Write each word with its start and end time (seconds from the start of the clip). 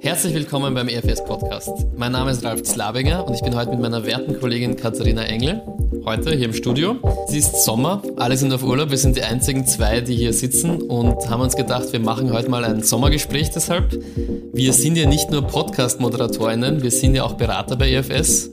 Herzlich 0.00 0.34
willkommen 0.34 0.74
beim 0.74 0.88
EFS 0.88 1.24
Podcast. 1.24 1.70
Mein 1.96 2.12
Name 2.12 2.30
ist 2.32 2.44
Ralf 2.44 2.62
Zlabinger 2.62 3.26
und 3.26 3.34
ich 3.34 3.40
bin 3.40 3.56
heute 3.56 3.70
mit 3.70 3.80
meiner 3.80 4.04
werten 4.04 4.38
Kollegin 4.38 4.76
Katharina 4.76 5.22
Engel. 5.24 5.62
Heute 6.04 6.34
hier 6.34 6.46
im 6.46 6.52
Studio. 6.52 6.96
Es 7.26 7.34
ist 7.34 7.64
Sommer, 7.64 8.02
alle 8.16 8.36
sind 8.36 8.52
auf 8.52 8.62
Urlaub, 8.62 8.90
wir 8.90 8.98
sind 8.98 9.16
die 9.16 9.22
einzigen 9.22 9.66
zwei, 9.66 10.02
die 10.02 10.14
hier 10.14 10.34
sitzen 10.34 10.82
und 10.82 11.30
haben 11.30 11.40
uns 11.40 11.56
gedacht, 11.56 11.92
wir 11.92 12.00
machen 12.00 12.30
heute 12.30 12.50
mal 12.50 12.64
ein 12.64 12.82
Sommergespräch 12.82 13.50
deshalb. 13.50 13.98
Wir 14.52 14.74
sind 14.74 14.96
ja 14.98 15.08
nicht 15.08 15.30
nur 15.30 15.42
Podcast-ModeratorInnen, 15.42 16.82
wir 16.82 16.90
sind 16.90 17.14
ja 17.14 17.24
auch 17.24 17.34
Berater 17.34 17.76
bei 17.76 17.90
EFS 17.90 18.50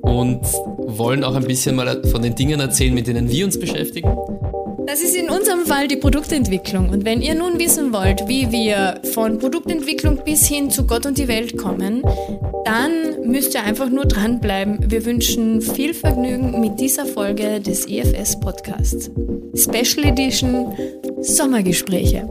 und 0.00 0.40
wollen 0.78 1.24
auch 1.24 1.34
ein 1.34 1.44
bisschen 1.44 1.76
mal 1.76 2.02
von 2.04 2.22
den 2.22 2.34
Dingen 2.34 2.60
erzählen, 2.60 2.94
mit 2.94 3.06
denen 3.06 3.30
wir 3.30 3.44
uns 3.44 3.60
beschäftigen 3.60 4.16
das 4.92 5.00
ist 5.00 5.16
in 5.16 5.30
unserem 5.30 5.64
Fall 5.64 5.88
die 5.88 5.96
Produktentwicklung. 5.96 6.90
Und 6.90 7.06
wenn 7.06 7.22
ihr 7.22 7.34
nun 7.34 7.58
wissen 7.58 7.94
wollt, 7.94 8.28
wie 8.28 8.52
wir 8.52 9.00
von 9.14 9.38
Produktentwicklung 9.38 10.22
bis 10.22 10.46
hin 10.46 10.70
zu 10.70 10.86
Gott 10.86 11.06
und 11.06 11.16
die 11.16 11.28
Welt 11.28 11.56
kommen, 11.56 12.02
dann 12.66 13.26
müsst 13.26 13.54
ihr 13.54 13.62
einfach 13.62 13.88
nur 13.88 14.04
dranbleiben. 14.04 14.90
Wir 14.90 15.06
wünschen 15.06 15.62
viel 15.62 15.94
Vergnügen 15.94 16.60
mit 16.60 16.78
dieser 16.78 17.06
Folge 17.06 17.58
des 17.58 17.88
EFS 17.88 18.38
Podcasts. 18.38 19.10
Special 19.54 20.04
Edition 20.04 20.76
Sommergespräche. 21.22 22.28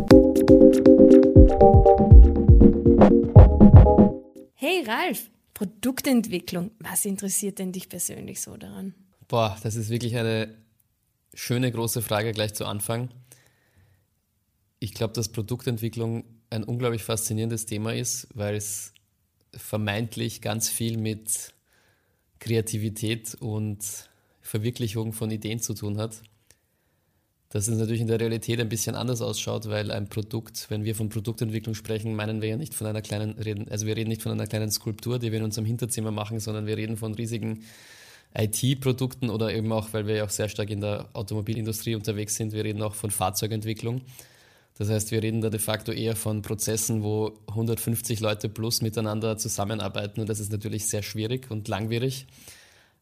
Hey 4.54 4.84
Ralf, 4.86 5.32
Produktentwicklung, 5.56 6.70
was 6.78 7.06
interessiert 7.06 7.58
denn 7.58 7.72
dich 7.72 7.90
persönlich 7.90 8.40
so 8.40 8.56
daran? 8.56 8.94
Boah, 9.28 9.58
das 9.64 9.76
ist 9.76 9.90
wirklich 9.90 10.16
eine 10.16 10.62
schöne 11.34 11.72
große 11.72 12.02
Frage 12.02 12.32
gleich 12.34 12.54
zu 12.54 12.66
Anfang. 12.66 13.10
Ich 14.80 14.94
glaube, 14.94 15.14
dass 15.14 15.30
Produktentwicklung 15.30 16.24
ein 16.50 16.64
unglaublich 16.64 17.04
faszinierendes 17.04 17.66
Thema 17.66 17.94
ist, 17.94 18.28
weil 18.34 18.56
es 18.56 18.94
vermeintlich 19.54 20.42
ganz 20.42 20.70
viel 20.70 20.98
mit 20.98 21.54
Kreativität 22.40 23.36
und 23.36 24.10
Verwirklichung 24.42 25.14
von 25.14 25.30
Ideen 25.32 25.60
zu 25.60 25.74
tun 25.74 25.98
hat. 25.98 26.22
Dass 27.50 27.68
es 27.68 27.78
natürlich 27.78 28.02
in 28.02 28.08
der 28.08 28.20
Realität 28.20 28.60
ein 28.60 28.70
bisschen 28.70 28.96
anders 28.96 29.22
ausschaut, 29.22 29.68
weil 29.68 29.92
ein 29.92 30.08
Produkt, 30.08 30.68
wenn 30.70 30.86
wir 30.86 30.96
von 30.96 31.10
Produktentwicklung 31.10 31.76
sprechen, 31.76 32.16
meinen 32.16 32.42
wir 32.42 32.50
ja 32.50 32.58
nicht 32.58 32.74
von 32.74 32.88
einer 32.88 33.02
kleinen, 33.02 33.38
also 33.70 33.86
wir 33.86 33.96
reden 33.96 34.10
nicht 34.10 34.22
von 34.22 34.32
einer 34.32 34.48
kleinen 34.48 34.72
Skulptur, 34.72 35.20
die 35.20 35.32
wir 35.32 35.40
in 35.40 35.46
unserem 35.46 35.66
Hinterzimmer 35.66 36.12
machen, 36.12 36.40
sondern 36.40 36.66
wir 36.66 36.78
reden 36.78 36.96
von 36.96 37.14
riesigen 37.14 37.64
IT-Produkten 38.38 39.30
oder 39.30 39.54
eben 39.54 39.72
auch, 39.72 39.94
weil 39.94 40.08
wir 40.08 40.16
ja 40.16 40.26
auch 40.26 40.30
sehr 40.30 40.50
stark 40.50 40.70
in 40.70 40.82
der 40.82 41.10
Automobilindustrie 41.14 41.96
unterwegs 41.96 42.36
sind, 42.36 42.54
wir 42.54 42.64
reden 42.64 42.82
auch 42.82 42.94
von 42.94 43.12
Fahrzeugentwicklung. 43.12 44.02
Das 44.78 44.90
heißt, 44.90 45.12
wir 45.12 45.22
reden 45.22 45.42
da 45.42 45.50
de 45.50 45.60
facto 45.60 45.92
eher 45.92 46.16
von 46.16 46.42
Prozessen, 46.42 47.04
wo 47.04 47.34
150 47.50 48.20
Leute 48.20 48.50
plus 48.50 48.82
miteinander 48.82 49.38
zusammenarbeiten 49.38 50.22
und 50.22 50.30
das 50.30 50.40
ist 50.40 50.52
natürlich 50.52 50.88
sehr 50.88 51.04
schwierig 51.04 51.52
und 51.52 51.68
langwierig. 51.68 52.26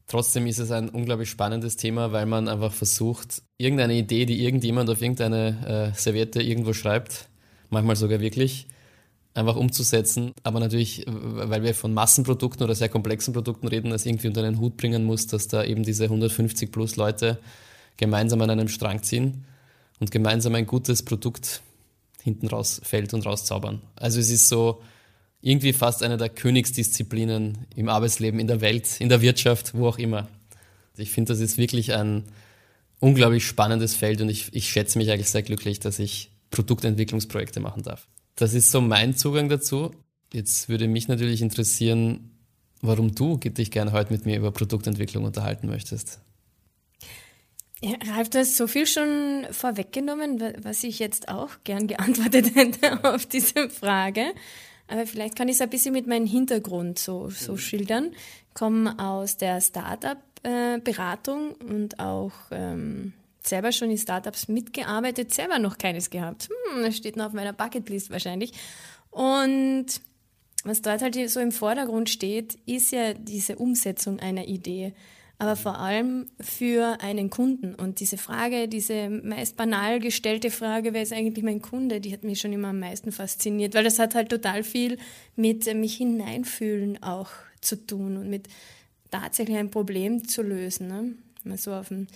Trotzdem 0.08 0.48
ist 0.48 0.58
es 0.58 0.72
ein 0.72 0.90
unglaublich 0.90 1.30
spannendes 1.30 1.76
Thema, 1.76 2.12
weil 2.12 2.26
man 2.26 2.48
einfach 2.48 2.74
versucht, 2.74 3.44
irgendeine 3.60 3.94
Idee, 3.94 4.26
die 4.26 4.44
irgendjemand 4.44 4.90
auf 4.90 5.02
irgendeine 5.02 5.94
äh, 5.94 5.98
Serviette 5.98 6.42
irgendwo 6.42 6.74
schreibt, 6.74 7.30
manchmal 7.70 7.96
sogar 7.96 8.20
wirklich, 8.20 8.66
einfach 9.34 9.56
umzusetzen. 9.56 10.34
Aber 10.44 10.60
natürlich, 10.60 11.06
weil 11.08 11.64
wir 11.64 11.74
von 11.74 11.94
Massenprodukten 11.94 12.64
oder 12.64 12.76
sehr 12.76 12.90
komplexen 12.90 13.34
Produkten 13.34 13.68
reden, 13.68 13.92
das 13.92 14.06
irgendwie 14.06 14.28
unter 14.28 14.44
einen 14.44 14.60
Hut 14.60 14.78
bringen 14.78 15.04
muss, 15.04 15.28
dass 15.28 15.48
da 15.48 15.64
eben 15.64 15.84
diese 15.84 16.06
150 16.06 16.72
plus 16.72 16.96
Leute 16.96 17.40
gemeinsam 17.98 18.42
an 18.42 18.50
einem 18.50 18.68
Strang 18.68 19.04
ziehen 19.04 19.46
und 20.00 20.12
gemeinsam 20.12 20.56
ein 20.56 20.66
gutes 20.66 21.04
Produkt 21.04 21.62
hinten 22.22 22.48
rausfällt 22.48 23.14
und 23.14 23.26
rauszaubern. 23.26 23.82
Also 23.96 24.20
es 24.20 24.30
ist 24.30 24.48
so 24.48 24.82
irgendwie 25.42 25.74
fast 25.74 26.04
eine 26.04 26.18
der 26.18 26.30
Königsdisziplinen 26.30 27.66
im 27.76 27.90
Arbeitsleben, 27.90 28.40
in 28.40 28.48
der 28.48 28.62
Welt, 28.62 29.00
in 29.00 29.10
der 29.10 29.22
Wirtschaft, 29.22 29.74
wo 29.74 29.88
auch 29.88 29.98
immer. 29.98 30.28
Ich 30.98 31.12
finde, 31.12 31.32
das 31.32 31.40
ist 31.40 31.58
wirklich 31.58 31.94
ein 31.94 32.26
unglaublich 33.00 33.46
spannendes 33.46 33.96
Feld 33.96 34.22
und 34.22 34.30
ich, 34.30 34.54
ich 34.54 34.70
schätze 34.70 34.98
mich 34.98 35.12
eigentlich 35.12 35.30
sehr 35.30 35.44
glücklich, 35.44 35.80
dass 35.80 36.00
ich 36.00 36.32
Produktentwicklungsprojekte 36.52 37.62
machen 37.62 37.84
darf. 37.84 38.08
Das 38.40 38.54
ist 38.54 38.72
so 38.72 38.80
mein 38.80 39.18
Zugang 39.18 39.50
dazu. 39.50 39.92
Jetzt 40.32 40.70
würde 40.70 40.88
mich 40.88 41.10
natürlich 41.10 41.42
interessieren, 41.42 42.32
warum 42.82 43.14
du 43.14 43.36
dich 43.36 43.70
gerne 43.70 43.92
heute 43.92 44.14
mit 44.14 44.26
mir 44.26 44.38
über 44.38 44.52
Produktentwicklung 44.52 45.26
unterhalten 45.26 45.68
möchtest. 45.68 46.22
Ja, 47.82 47.96
Ralf, 48.14 48.30
du 48.30 48.40
hast 48.40 48.56
so 48.56 48.68
viel 48.68 48.88
schon 48.88 49.46
vorweggenommen, 49.52 50.42
was 50.64 50.86
ich 50.86 51.00
jetzt 51.00 51.28
auch 51.28 51.50
gern 51.66 51.88
geantwortet 51.88 52.56
hätte 52.56 53.04
auf 53.04 53.26
diese 53.26 53.70
Frage. 53.70 54.34
Aber 54.88 55.06
vielleicht 55.06 55.36
kann 55.36 55.50
ich 55.50 55.56
es 55.56 55.62
ein 55.62 55.70
bisschen 55.70 55.92
mit 55.92 56.08
meinem 56.08 56.26
Hintergrund 56.26 56.98
so, 56.98 57.30
so 57.30 57.54
mhm. 57.54 57.58
schildern. 57.58 58.12
Ich 58.48 58.54
komme 58.54 58.98
aus 59.00 59.36
der 59.36 59.60
Startup-Beratung 59.60 61.56
und 61.56 62.00
auch 62.00 62.32
ähm, 62.52 63.12
selber 63.50 63.72
schon 63.72 63.92
in 63.92 63.98
Startups 63.98 64.48
mitgearbeitet, 64.48 65.34
selber 65.34 65.60
noch 65.60 65.78
keines 65.78 66.10
gehabt. 66.10 66.50
Hm, 66.74 66.84
das 66.84 66.96
steht 66.96 67.18
noch 67.18 67.28
auf 67.28 67.34
meiner 67.34 67.54
Bucketlist 67.54 68.12
wahrscheinlich. 68.12 68.54
Und 69.12 69.88
was 70.64 70.82
dort 70.82 71.02
halt 71.02 71.30
so 71.30 71.40
im 71.40 71.52
Vordergrund 71.52 72.10
steht, 72.10 72.58
ist 72.66 72.92
ja 72.92 73.14
diese 73.14 73.56
Umsetzung 73.56 74.20
einer 74.20 74.48
Idee, 74.48 74.94
aber 75.38 75.56
vor 75.56 75.80
allem 75.80 76.30
für 76.42 76.98
einen 77.02 77.30
Kunden. 77.30 77.74
Und 77.76 78.02
diese 78.02 78.18
Frage, 78.18 78.68
diese 78.68 79.10
meist 79.10 79.56
banal 79.56 80.02
gestellte 80.02 80.52
Frage, 80.52 80.94
wer 80.94 81.02
ist 81.02 81.14
eigentlich 81.14 81.46
mein 81.46 81.62
Kunde, 81.62 82.02
die 82.02 82.12
hat 82.12 82.24
mich 82.24 82.42
schon 82.42 82.52
immer 82.52 82.70
am 82.70 82.80
meisten 82.80 83.14
fasziniert, 83.14 83.74
weil 83.74 83.86
das 83.86 84.00
hat 84.00 84.16
halt 84.16 84.30
total 84.30 84.64
viel 84.64 84.98
mit 85.38 85.74
mich 85.74 85.96
hineinfühlen 85.96 87.02
auch 87.02 87.30
zu 87.62 87.78
tun 87.78 88.18
und 88.18 88.30
mit 88.30 88.48
tatsächlich 89.12 89.58
ein 89.58 89.72
Problem 89.72 90.28
zu 90.28 90.42
lösen. 90.42 90.88
Ne? 90.88 91.14
Man 91.44 91.58
so 91.58 91.74
auf 91.74 91.88
dem 91.88 92.08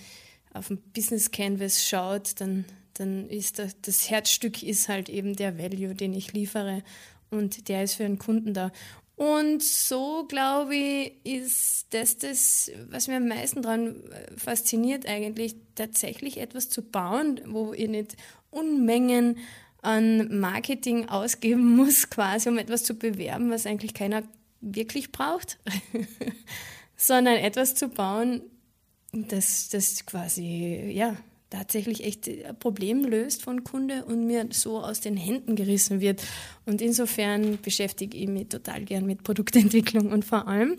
auf 0.54 0.68
dem 0.68 0.78
Business 0.94 1.30
Canvas 1.30 1.86
schaut, 1.86 2.40
dann, 2.40 2.64
dann 2.94 3.28
ist 3.28 3.58
das, 3.58 3.76
das 3.82 4.08
Herzstück 4.08 4.62
ist 4.62 4.88
halt 4.88 5.08
eben 5.08 5.36
der 5.36 5.58
Value, 5.58 5.94
den 5.94 6.14
ich 6.14 6.32
liefere 6.32 6.82
und 7.30 7.68
der 7.68 7.84
ist 7.84 7.94
für 7.94 8.04
einen 8.04 8.18
Kunden 8.18 8.54
da. 8.54 8.72
Und 9.16 9.62
so, 9.62 10.24
glaube 10.26 10.74
ich, 10.74 11.12
ist 11.24 11.86
das 11.90 12.18
das, 12.18 12.70
was 12.88 13.06
mir 13.06 13.16
am 13.16 13.28
meisten 13.28 13.62
daran 13.62 14.02
äh, 14.10 14.36
fasziniert, 14.36 15.06
eigentlich 15.06 15.54
tatsächlich 15.76 16.38
etwas 16.38 16.68
zu 16.68 16.82
bauen, 16.82 17.40
wo 17.46 17.72
ihr 17.72 17.88
nicht 17.88 18.16
Unmengen 18.50 19.38
an 19.82 20.40
Marketing 20.40 21.08
ausgeben 21.08 21.76
muss, 21.76 22.10
quasi, 22.10 22.48
um 22.48 22.58
etwas 22.58 22.82
zu 22.82 22.94
bewerben, 22.94 23.50
was 23.50 23.66
eigentlich 23.66 23.94
keiner 23.94 24.22
wirklich 24.60 25.12
braucht, 25.12 25.58
sondern 26.96 27.36
etwas 27.36 27.74
zu 27.74 27.88
bauen, 27.88 28.42
das, 29.28 29.68
das 29.68 30.04
quasi, 30.06 30.90
ja, 30.92 31.16
tatsächlich 31.50 32.04
echt 32.04 32.28
ein 32.28 32.58
Problem 32.58 33.04
löst 33.04 33.42
von 33.42 33.64
Kunde 33.64 34.04
und 34.04 34.26
mir 34.26 34.46
so 34.50 34.80
aus 34.80 35.00
den 35.00 35.16
Händen 35.16 35.54
gerissen 35.54 36.00
wird. 36.00 36.22
Und 36.66 36.82
insofern 36.82 37.58
beschäftige 37.62 38.16
ich 38.16 38.28
mich 38.28 38.48
total 38.48 38.82
gern 38.84 39.06
mit 39.06 39.22
Produktentwicklung 39.22 40.10
und 40.10 40.24
vor 40.24 40.48
allem 40.48 40.78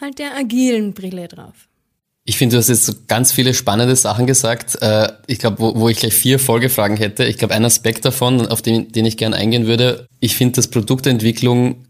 halt 0.00 0.18
der 0.18 0.36
agilen 0.36 0.94
Brille 0.94 1.28
drauf. 1.28 1.68
Ich 2.24 2.36
finde, 2.36 2.54
du 2.54 2.58
hast 2.58 2.68
jetzt 2.68 2.86
so 2.86 2.92
ganz 3.08 3.32
viele 3.32 3.52
spannende 3.52 3.96
Sachen 3.96 4.26
gesagt. 4.26 4.80
Äh, 4.80 5.12
ich 5.26 5.40
glaube, 5.40 5.58
wo, 5.58 5.74
wo 5.74 5.88
ich 5.88 5.98
gleich 5.98 6.14
vier 6.14 6.38
Folgefragen 6.38 6.96
hätte. 6.96 7.24
Ich 7.24 7.36
glaube, 7.36 7.54
ein 7.54 7.64
Aspekt 7.64 8.04
davon, 8.04 8.46
auf 8.46 8.62
den, 8.62 8.92
den 8.92 9.04
ich 9.06 9.16
gern 9.16 9.34
eingehen 9.34 9.66
würde, 9.66 10.06
ich 10.20 10.36
finde, 10.36 10.54
dass 10.54 10.68
Produktentwicklung 10.68 11.84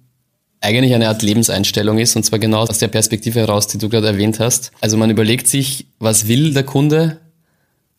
eigentlich 0.62 0.94
eine 0.94 1.08
Art 1.08 1.22
Lebenseinstellung 1.22 1.98
ist 1.98 2.16
und 2.16 2.24
zwar 2.24 2.38
genau 2.38 2.62
aus 2.62 2.78
der 2.78 2.88
Perspektive 2.88 3.40
heraus, 3.40 3.66
die 3.66 3.78
du 3.78 3.88
gerade 3.88 4.06
erwähnt 4.06 4.40
hast. 4.40 4.70
Also 4.80 4.96
man 4.96 5.10
überlegt 5.10 5.48
sich, 5.48 5.86
was 5.98 6.28
will 6.28 6.54
der 6.54 6.62
Kunde 6.62 7.18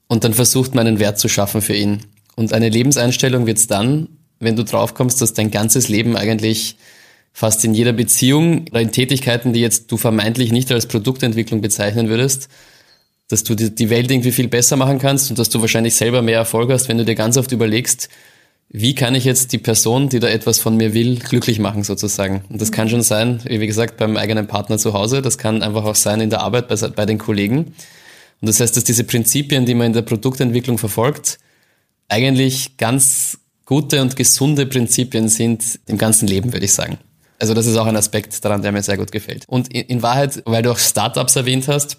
und 0.08 0.24
dann 0.24 0.34
versucht 0.34 0.74
man 0.74 0.88
einen 0.88 1.00
Wert 1.00 1.20
zu 1.20 1.28
schaffen 1.28 1.62
für 1.62 1.76
ihn. 1.76 2.06
Und 2.36 2.54
eine 2.54 2.70
Lebenseinstellung 2.70 3.46
wird's 3.46 3.68
dann, 3.68 4.08
wenn 4.40 4.56
du 4.56 4.64
draufkommst, 4.64 5.22
dass 5.22 5.34
dein 5.34 5.52
ganzes 5.52 5.88
Leben 5.90 6.16
eigentlich 6.18 6.78
fast 7.34 7.64
in 7.66 7.74
jeder 7.74 7.94
Beziehung 7.94 8.66
oder 8.70 8.82
in 8.82 8.92
Tätigkeiten, 8.92 9.54
die 9.54 9.62
jetzt 9.62 9.92
du 9.92 9.98
vermeintlich 9.98 10.52
nicht 10.52 10.72
als 10.72 10.88
Produktentwicklung 10.88 11.62
bezeichnen 11.62 12.10
würdest, 12.10 12.48
dass 13.28 13.44
du 13.44 13.56
die 13.56 13.90
Welt 13.90 14.12
irgendwie 14.12 14.32
viel 14.32 14.48
besser 14.48 14.76
machen 14.76 15.00
kannst 15.00 15.30
und 15.30 15.40
dass 15.40 15.50
du 15.50 15.62
wahrscheinlich 15.62 15.96
selber 15.96 16.22
mehr 16.22 16.38
Erfolg 16.38 16.72
hast, 16.72 16.88
wenn 16.90 16.98
du 16.98 17.06
dir 17.06 17.16
ganz 17.16 17.38
oft 17.38 17.52
überlegst, 17.52 18.10
wie 18.76 18.96
kann 18.96 19.14
ich 19.14 19.24
jetzt 19.24 19.54
die 19.54 19.60
Person, 19.60 20.10
die 20.10 20.20
da 20.20 20.28
etwas 20.28 20.60
von 20.60 20.76
mir 20.76 20.96
will, 20.96 21.20
glücklich 21.20 21.60
machen 21.60 21.84
sozusagen. 21.84 22.44
Und 22.50 22.60
das 22.60 22.72
kann 22.72 22.90
schon 22.90 23.04
sein, 23.04 23.40
wie 23.46 23.68
gesagt, 23.68 23.98
beim 23.98 24.18
eigenen 24.18 24.48
Partner 24.48 24.80
zu 24.80 24.94
Hause, 24.94 25.22
das 25.22 25.38
kann 25.38 25.62
einfach 25.62 25.86
auch 25.86 25.96
sein 25.96 26.20
in 26.22 26.32
der 26.32 26.42
Arbeit 26.42 26.68
bei, 26.68 26.76
bei 26.76 27.06
den 27.06 27.20
Kollegen. 27.20 27.76
Und 28.42 28.48
das 28.50 28.60
heißt, 28.60 28.76
dass 28.76 28.84
diese 28.84 29.04
Prinzipien, 29.04 29.68
die 29.68 29.76
man 29.76 29.88
in 29.88 29.94
der 29.94 30.02
Produktentwicklung 30.02 30.80
verfolgt, 30.80 31.38
eigentlich 32.10 32.78
ganz 32.78 33.38
gute 33.66 34.02
und 34.02 34.16
gesunde 34.16 34.66
Prinzipien 34.66 35.30
sind 35.30 35.80
im 35.86 36.00
ganzen 36.00 36.28
Leben, 36.28 36.52
würde 36.52 36.66
ich 36.66 36.74
sagen. 36.74 36.98
Also 37.38 37.54
das 37.54 37.68
ist 37.68 37.78
auch 37.78 37.86
ein 37.86 37.96
Aspekt 37.96 38.44
daran, 38.44 38.64
der 38.64 38.72
mir 38.72 38.82
sehr 38.82 38.98
gut 38.98 39.12
gefällt. 39.12 39.44
Und 39.48 39.72
in, 39.72 39.84
in 39.84 40.02
Wahrheit, 40.02 40.42
weil 40.46 40.64
du 40.64 40.72
auch 40.72 40.80
Startups 40.80 41.36
erwähnt 41.36 41.68
hast, 41.68 41.98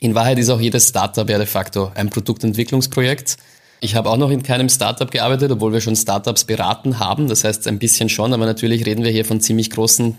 in 0.00 0.14
Wahrheit 0.14 0.38
ist 0.38 0.50
auch 0.50 0.60
jedes 0.60 0.88
Startup 0.88 1.28
ja 1.28 1.38
de 1.38 1.46
facto 1.46 1.92
ein 1.94 2.10
Produktentwicklungsprojekt 2.10 3.38
Ich 3.80 3.94
habe 3.94 4.10
auch 4.10 4.16
noch 4.16 4.30
in 4.30 4.42
keinem 4.42 4.68
Startup 4.68 5.10
gearbeitet, 5.10 5.50
obwohl 5.50 5.72
wir 5.72 5.80
schon 5.80 5.96
Startups 5.96 6.44
beraten 6.44 6.98
haben. 6.98 7.28
Das 7.28 7.44
heißt 7.44 7.66
ein 7.66 7.78
bisschen 7.78 8.08
schon, 8.08 8.32
aber 8.34 8.44
natürlich 8.44 8.84
reden 8.84 9.04
wir 9.04 9.10
hier 9.10 9.24
von 9.24 9.40
ziemlich 9.40 9.70
großen, 9.70 10.16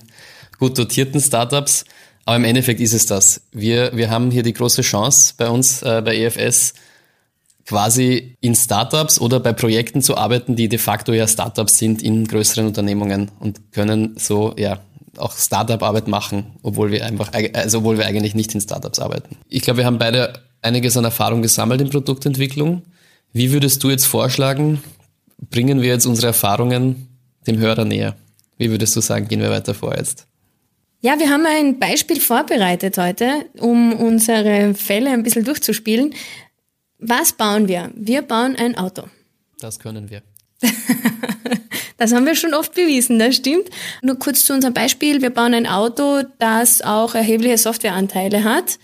gut 0.58 0.78
dotierten 0.78 1.22
Startups. 1.22 1.86
Aber 2.26 2.38
im 2.38 2.44
Endeffekt 2.44 2.80
ist 2.80 2.94
es 2.94 3.06
das. 3.06 3.42
Wir, 3.52 3.96
wir 3.96 4.10
haben 4.10 4.32
hier 4.32 4.44
die 4.44 4.54
große 4.54 4.82
Chance 4.82 5.34
bei 5.38 5.50
uns, 5.50 5.82
äh, 5.82 6.02
bei 6.04 6.16
EFS, 6.18 6.74
quasi 7.66 8.36
in 8.42 8.56
Startups 8.56 9.20
oder 9.20 9.40
bei 9.40 9.54
Projekten 9.54 10.02
zu 10.02 10.18
arbeiten, 10.18 10.56
die 10.56 10.68
de 10.68 10.80
facto 10.80 11.14
ja 11.14 11.28
Startups 11.28 11.78
sind 11.78 12.02
in 12.02 12.28
größeren 12.28 12.66
Unternehmungen 12.66 13.32
und 13.40 13.72
können 13.72 14.16
so, 14.18 14.56
ja, 14.58 14.80
auch 15.18 15.36
Startup-Arbeit 15.38 16.08
machen, 16.08 16.54
obwohl 16.64 16.92
wir 16.92 17.06
einfach, 17.06 17.32
also 17.54 17.80
obwohl 17.80 17.98
wir 17.98 18.06
eigentlich 18.06 18.34
nicht 18.34 18.56
in 18.56 18.62
Startups 18.62 19.00
arbeiten. 19.00 19.38
Ich 19.50 19.62
glaube, 19.62 19.80
wir 19.80 19.86
haben 19.86 20.00
beide 20.00 20.34
einiges 20.62 20.96
an 20.98 21.04
Erfahrung 21.04 21.42
gesammelt 21.42 21.82
in 21.82 21.90
Produktentwicklung. 21.90 22.84
Wie 23.34 23.52
würdest 23.52 23.84
du 23.84 23.90
jetzt 23.90 24.06
vorschlagen, 24.06 24.84
bringen 25.50 25.82
wir 25.82 25.90
jetzt 25.90 26.06
unsere 26.06 26.28
Erfahrungen 26.28 27.08
dem 27.48 27.58
Hörer 27.60 27.86
näher? 27.86 28.16
Wie 28.58 28.70
würdest 28.70 28.96
du 28.96 29.02
sagen, 29.02 29.28
gehen 29.28 29.40
wir 29.40 29.50
weiter 29.50 29.74
vor 29.74 29.96
jetzt? 29.96 30.28
Ja, 31.00 31.18
wir 31.18 31.30
haben 31.30 31.46
ein 31.46 31.80
Beispiel 31.80 32.20
vorbereitet 32.20 32.98
heute, 32.98 33.46
um 33.58 33.94
unsere 33.94 34.74
Fälle 34.76 35.10
ein 35.10 35.24
bisschen 35.24 35.46
durchzuspielen. 35.46 36.14
Was 37.00 37.34
bauen 37.34 37.68
wir? 37.68 37.90
Wir 37.96 38.22
bauen 38.22 38.56
ein 38.56 38.78
Auto. 38.78 39.04
Das 39.60 39.80
können 39.80 40.12
wir. 40.12 40.22
das 41.98 42.12
haben 42.12 42.26
wir 42.26 42.36
schon 42.36 42.54
oft 42.54 42.76
bewiesen, 42.76 43.18
das 43.18 43.38
stimmt. 43.38 43.70
Nur 44.04 44.20
kurz 44.20 44.46
zu 44.46 44.54
unserem 44.54 44.76
Beispiel. 44.76 45.22
Wir 45.22 45.32
bauen 45.32 45.56
ein 45.56 45.66
Auto, 45.66 46.22
das 46.38 46.82
auch 46.82 47.16
erhebliche 47.16 47.58
Softwareanteile 47.58 48.44
hat. 48.44 48.78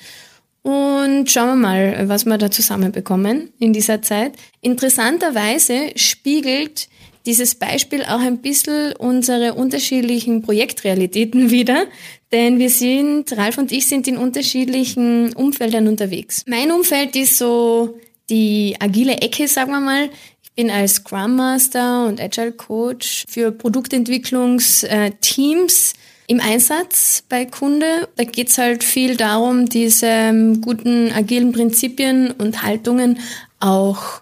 Und 0.68 1.32
schauen 1.32 1.48
wir 1.48 1.56
mal, 1.56 2.10
was 2.10 2.26
wir 2.26 2.38
da 2.38 2.52
zusammenbekommen 2.52 3.54
in 3.58 3.72
dieser 3.72 4.02
Zeit. 4.02 4.34
Interessanterweise 4.60 5.92
spiegelt 5.96 6.90
dieses 7.26 7.56
Beispiel 7.56 8.04
auch 8.04 8.20
ein 8.20 8.40
bisschen 8.40 8.92
unsere 8.98 9.54
unterschiedlichen 9.54 10.42
Projektrealitäten 10.42 11.52
wieder, 11.58 11.86
denn 12.34 12.60
wir 12.60 12.70
sind, 12.70 13.32
Ralf 13.38 13.58
und 13.58 13.72
ich 13.72 13.88
sind 13.88 14.10
in 14.10 14.18
unterschiedlichen 14.18 15.32
Umfeldern 15.36 15.88
unterwegs. 15.88 16.44
Mein 16.48 16.74
Umfeld 16.74 17.16
ist 17.16 17.38
so 17.38 17.98
die 18.30 18.76
agile 18.78 19.22
Ecke, 19.22 19.48
sagen 19.48 19.72
wir 19.72 19.80
mal. 19.80 20.10
Ich 20.44 20.52
bin 20.52 20.70
als 20.70 20.96
Scrum 20.96 21.38
Master 21.38 22.08
und 22.08 22.20
Agile 22.20 22.52
Coach 22.52 23.24
für 23.30 23.54
Produktentwicklungsteams 23.54 25.94
im 26.28 26.42
Einsatz 26.42 27.24
bei 27.28 27.46
Kunde. 27.46 28.08
Da 28.18 28.26
geht's 28.26 28.58
halt 28.58 28.84
viel 28.84 29.16
darum, 29.16 29.68
diese 29.68 30.06
ähm, 30.08 30.62
guten 30.62 31.12
agilen 31.12 31.54
Prinzipien 31.54 32.32
und 32.32 32.64
Haltungen 32.64 33.20
auch 33.60 34.22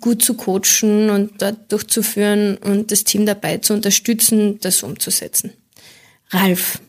gut 0.00 0.22
zu 0.22 0.34
coachen 0.34 1.10
und 1.10 1.40
dort 1.40 1.70
durchzuführen 1.70 2.56
und 2.58 2.90
das 2.90 3.04
Team 3.04 3.26
dabei 3.26 3.58
zu 3.58 3.74
unterstützen, 3.74 4.58
das 4.60 4.82
umzusetzen. 4.82 5.52
Ralf, 6.30 6.80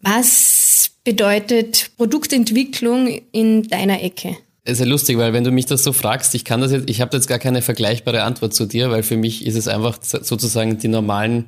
was 0.00 0.90
bedeutet 1.02 1.90
Produktentwicklung 1.96 3.20
in 3.32 3.68
deiner 3.68 4.02
Ecke? 4.02 4.36
Es 4.62 4.74
ist 4.74 4.80
ja 4.80 4.86
lustig, 4.86 5.18
weil 5.18 5.32
wenn 5.32 5.42
du 5.42 5.50
mich 5.50 5.66
das 5.66 5.82
so 5.82 5.92
fragst, 5.92 6.34
ich 6.34 6.44
kann 6.44 6.60
das 6.60 6.70
jetzt, 6.70 6.88
ich 6.88 7.00
habe 7.00 7.16
jetzt 7.16 7.26
gar 7.26 7.38
keine 7.38 7.62
vergleichbare 7.62 8.22
Antwort 8.22 8.54
zu 8.54 8.66
dir, 8.66 8.90
weil 8.90 9.02
für 9.02 9.16
mich 9.16 9.44
ist 9.44 9.56
es 9.56 9.66
einfach 9.66 9.98
sozusagen 10.02 10.78
die 10.78 10.88
normalen 10.88 11.46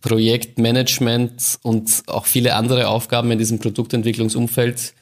Projektmanagement 0.00 1.58
und 1.62 2.02
auch 2.06 2.26
viele 2.26 2.54
andere 2.54 2.88
Aufgaben 2.88 3.30
in 3.30 3.38
diesem 3.38 3.58
Produktentwicklungsumfeld, 3.58 4.94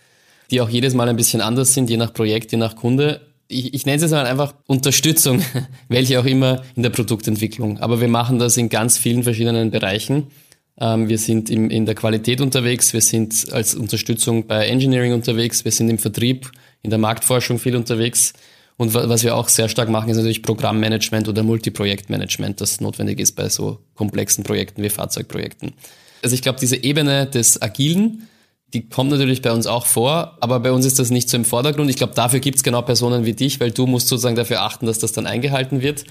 die 0.51 0.61
auch 0.61 0.69
jedes 0.69 0.95
Mal 0.95 1.09
ein 1.09 1.17
bisschen 1.17 1.41
anders 1.41 1.75
sind, 1.75 1.91
je 1.91 1.97
nach 1.97 2.13
Projekt, 2.13 2.53
je 2.53 2.59
nach 2.59 2.77
Kunde 2.77 3.21
ich, 3.49 3.75
ich 3.75 3.87
nenne 3.87 4.05
es 4.05 4.11
mal 4.11 4.27
einfach 4.27 4.55
Unterstützung, 4.67 5.43
welche 5.89 6.21
auch 6.21 6.25
immer 6.25 6.63
in 6.75 6.83
der 6.83 6.91
Produktentwicklung. 6.91 7.79
Aber 7.79 8.01
wir 8.01 8.09
machen 8.09 8.39
das 8.39 8.57
in 8.57 8.69
ganz 8.69 8.99
vielen 8.99 9.23
verschiedenen 9.23 9.71
Bereichen. 9.71 10.29
Ähm, 10.79 11.09
wir 11.09 11.19
sind 11.19 11.49
in 11.49 11.87
der 11.87 11.95
Qualität 11.95 12.41
unterwegs, 12.41 12.93
wir 12.93 13.01
sind 13.01 13.53
als 13.53 13.75
Unterstützung 13.75 14.47
bei 14.47 14.67
Engineering 14.67 15.13
unterwegs, 15.13 15.65
wir 15.65 15.73
sind 15.73 15.89
im 15.89 15.99
Vertrieb, 15.99 16.51
in 16.83 16.91
der 16.91 16.99
Marktforschung 16.99 17.59
viel 17.59 17.77
unterwegs. 17.77 18.35
Und 18.79 18.93
was 18.93 19.25
wir 19.25 19.35
auch 19.35 19.49
sehr 19.49 19.69
stark 19.69 19.89
machen, 19.89 20.11
ist 20.11 20.19
natürlich 20.19 20.43
Programmmanagement 20.43 21.29
oder 21.29 21.43
Multiprojektmanagement, 21.43 22.61
das 22.61 22.81
notwendig 22.81 23.21
ist 23.21 23.33
bei 23.33 23.49
so 23.49 23.79
komplexen 23.95 24.45
Projekten 24.45 24.83
wie 24.83 24.91
Fahrzeugprojekten. 24.91 25.73
Also 26.23 26.35
ich 26.35 26.43
glaube, 26.43 26.59
diese 26.61 26.77
Ebene 26.77 27.27
des 27.27 27.63
Agilen, 27.63 28.29
die 28.75 28.89
kommt 28.89 29.11
natürlich 29.11 29.41
bei 29.41 29.53
uns 29.53 29.67
auch 29.67 29.87
vor, 29.87 30.37
aber 30.41 30.61
bei 30.61 30.73
uns 30.73 30.85
ist 30.85 30.99
das 30.99 31.11
nicht 31.11 31.31
so 31.31 31.39
im 31.39 31.47
Vordergrund. 31.47 31.89
Ich 31.89 31.97
glaube, 31.97 32.15
dafür 32.15 32.41
gibt 32.41 32.59
es 32.59 32.63
genau 32.63 32.83
Personen 32.83 33.25
wie 33.25 33.33
dich, 33.33 33.61
weil 33.61 33.71
du 33.71 33.87
musst 33.87 34.09
sozusagen 34.09 34.37
dafür 34.37 34.61
achten, 34.63 34.87
dass 34.87 34.99
das 34.99 35.13
dann 35.13 35.27
eingehalten 35.27 35.81
wird. 35.81 36.05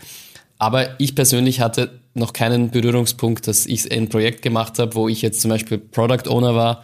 Aber 0.58 1.00
ich 1.00 1.14
persönlich 1.16 1.60
hatte 1.60 2.00
noch 2.14 2.34
keinen 2.34 2.72
Berührungspunkt, 2.72 3.48
dass 3.48 3.66
ich 3.66 3.92
ein 3.92 4.10
Projekt 4.10 4.42
gemacht 4.42 4.80
habe, 4.80 4.96
wo 4.96 5.10
ich 5.10 5.22
jetzt 5.22 5.42
zum 5.42 5.50
Beispiel 5.50 5.78
Product 5.78 6.30
Owner 6.30 6.56
war, 6.56 6.84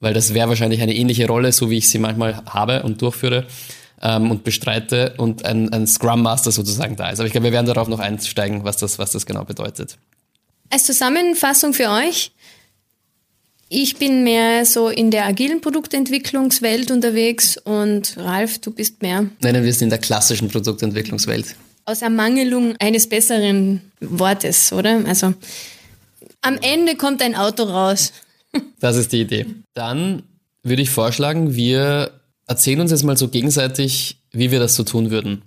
weil 0.00 0.14
das 0.14 0.34
wäre 0.34 0.48
wahrscheinlich 0.48 0.80
eine 0.80 0.96
ähnliche 0.96 1.28
Rolle, 1.28 1.52
so 1.52 1.70
wie 1.70 1.78
ich 1.78 1.88
sie 1.90 1.98
manchmal 1.98 2.42
habe 2.46 2.82
und 2.82 3.02
durchführe 3.02 3.46
ähm, 4.02 4.30
und 4.30 4.44
bestreite 4.44 5.14
und 5.16 5.44
ein, 5.44 5.72
ein 5.72 5.86
Scrum 5.86 6.22
Master 6.22 6.50
sozusagen 6.50 6.96
da 6.96 7.10
ist. 7.10 7.20
Aber 7.20 7.26
ich 7.26 7.32
glaube, 7.32 7.44
wir 7.44 7.52
werden 7.52 7.66
darauf 7.66 7.88
noch 7.88 8.00
einsteigen, 8.00 8.64
was 8.64 8.76
das, 8.76 8.98
was 8.98 9.12
das 9.12 9.26
genau 9.26 9.44
bedeutet. 9.44 9.96
Als 10.70 10.84
Zusammenfassung 10.84 11.72
für 11.72 11.90
euch, 11.90 12.32
ich 13.68 13.96
bin 13.96 14.22
mehr 14.22 14.66
so 14.66 14.88
in 14.88 15.10
der 15.10 15.26
agilen 15.26 15.60
Produktentwicklungswelt 15.60 16.90
unterwegs 16.90 17.56
und 17.56 18.16
Ralf, 18.18 18.58
du 18.58 18.70
bist 18.70 19.00
mehr. 19.00 19.26
Nein, 19.40 19.64
wir 19.64 19.72
sind 19.72 19.86
in 19.86 19.90
der 19.90 19.98
klassischen 19.98 20.48
Produktentwicklungswelt. 20.48 21.54
Aus 21.84 22.02
Ermangelung 22.02 22.76
eines 22.78 23.08
besseren 23.08 23.80
Wortes, 24.00 24.72
oder? 24.72 25.02
Also 25.06 25.34
am 26.42 26.58
Ende 26.60 26.96
kommt 26.96 27.22
ein 27.22 27.34
Auto 27.34 27.64
raus. 27.64 28.12
Das 28.80 28.96
ist 28.96 29.12
die 29.12 29.22
Idee. 29.22 29.46
Dann 29.72 30.24
würde 30.62 30.82
ich 30.82 30.90
vorschlagen, 30.90 31.54
wir 31.56 32.20
erzählen 32.52 32.80
uns 32.80 32.90
jetzt 32.90 33.02
mal 33.02 33.16
so 33.16 33.28
gegenseitig, 33.28 34.18
wie 34.30 34.50
wir 34.50 34.60
das 34.60 34.74
so 34.74 34.84
tun 34.84 35.10
würden. 35.10 35.42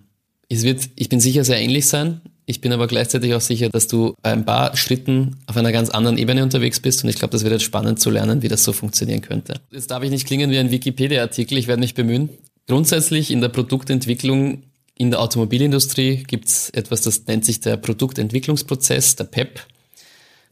Es 0.49 0.63
wird, 0.63 0.89
ich 0.95 1.07
bin 1.07 1.19
sicher, 1.19 1.43
sehr 1.43 1.59
ähnlich 1.59 1.87
sein. 1.87 2.21
Ich 2.47 2.61
bin 2.61 2.71
aber 2.73 2.87
gleichzeitig 2.87 3.33
auch 3.33 3.41
sicher, 3.41 3.69
dass 3.69 3.87
du 3.87 4.15
bei 4.21 4.31
ein 4.31 4.45
paar 4.45 4.75
Schritten 4.75 5.37
auf 5.45 5.57
einer 5.57 5.71
ganz 5.71 5.89
anderen 5.89 6.17
Ebene 6.17 6.43
unterwegs 6.43 6.79
bist 6.79 7.03
und 7.03 7.09
ich 7.09 7.15
glaube, 7.15 7.31
das 7.31 7.43
wird 7.43 7.53
jetzt 7.53 7.63
spannend 7.63 7.99
zu 7.99 8.09
lernen, 8.09 8.41
wie 8.41 8.47
das 8.47 8.63
so 8.63 8.73
funktionieren 8.73 9.21
könnte. 9.21 9.61
Jetzt 9.71 9.89
darf 9.89 10.03
ich 10.03 10.11
nicht 10.11 10.27
klingen 10.27 10.51
wie 10.51 10.57
ein 10.59 10.69
Wikipedia-Artikel, 10.69 11.57
ich 11.57 11.67
werde 11.67 11.79
mich 11.79 11.95
bemühen. 11.95 12.29
Grundsätzlich 12.67 13.31
in 13.31 13.41
der 13.41 13.49
Produktentwicklung 13.49 14.63
in 14.97 15.11
der 15.11 15.21
Automobilindustrie 15.21 16.23
gibt 16.23 16.47
es 16.47 16.69
etwas, 16.71 17.01
das 17.01 17.25
nennt 17.27 17.45
sich 17.45 17.59
der 17.59 17.77
Produktentwicklungsprozess, 17.77 19.15
der 19.15 19.25
PEP. 19.25 19.61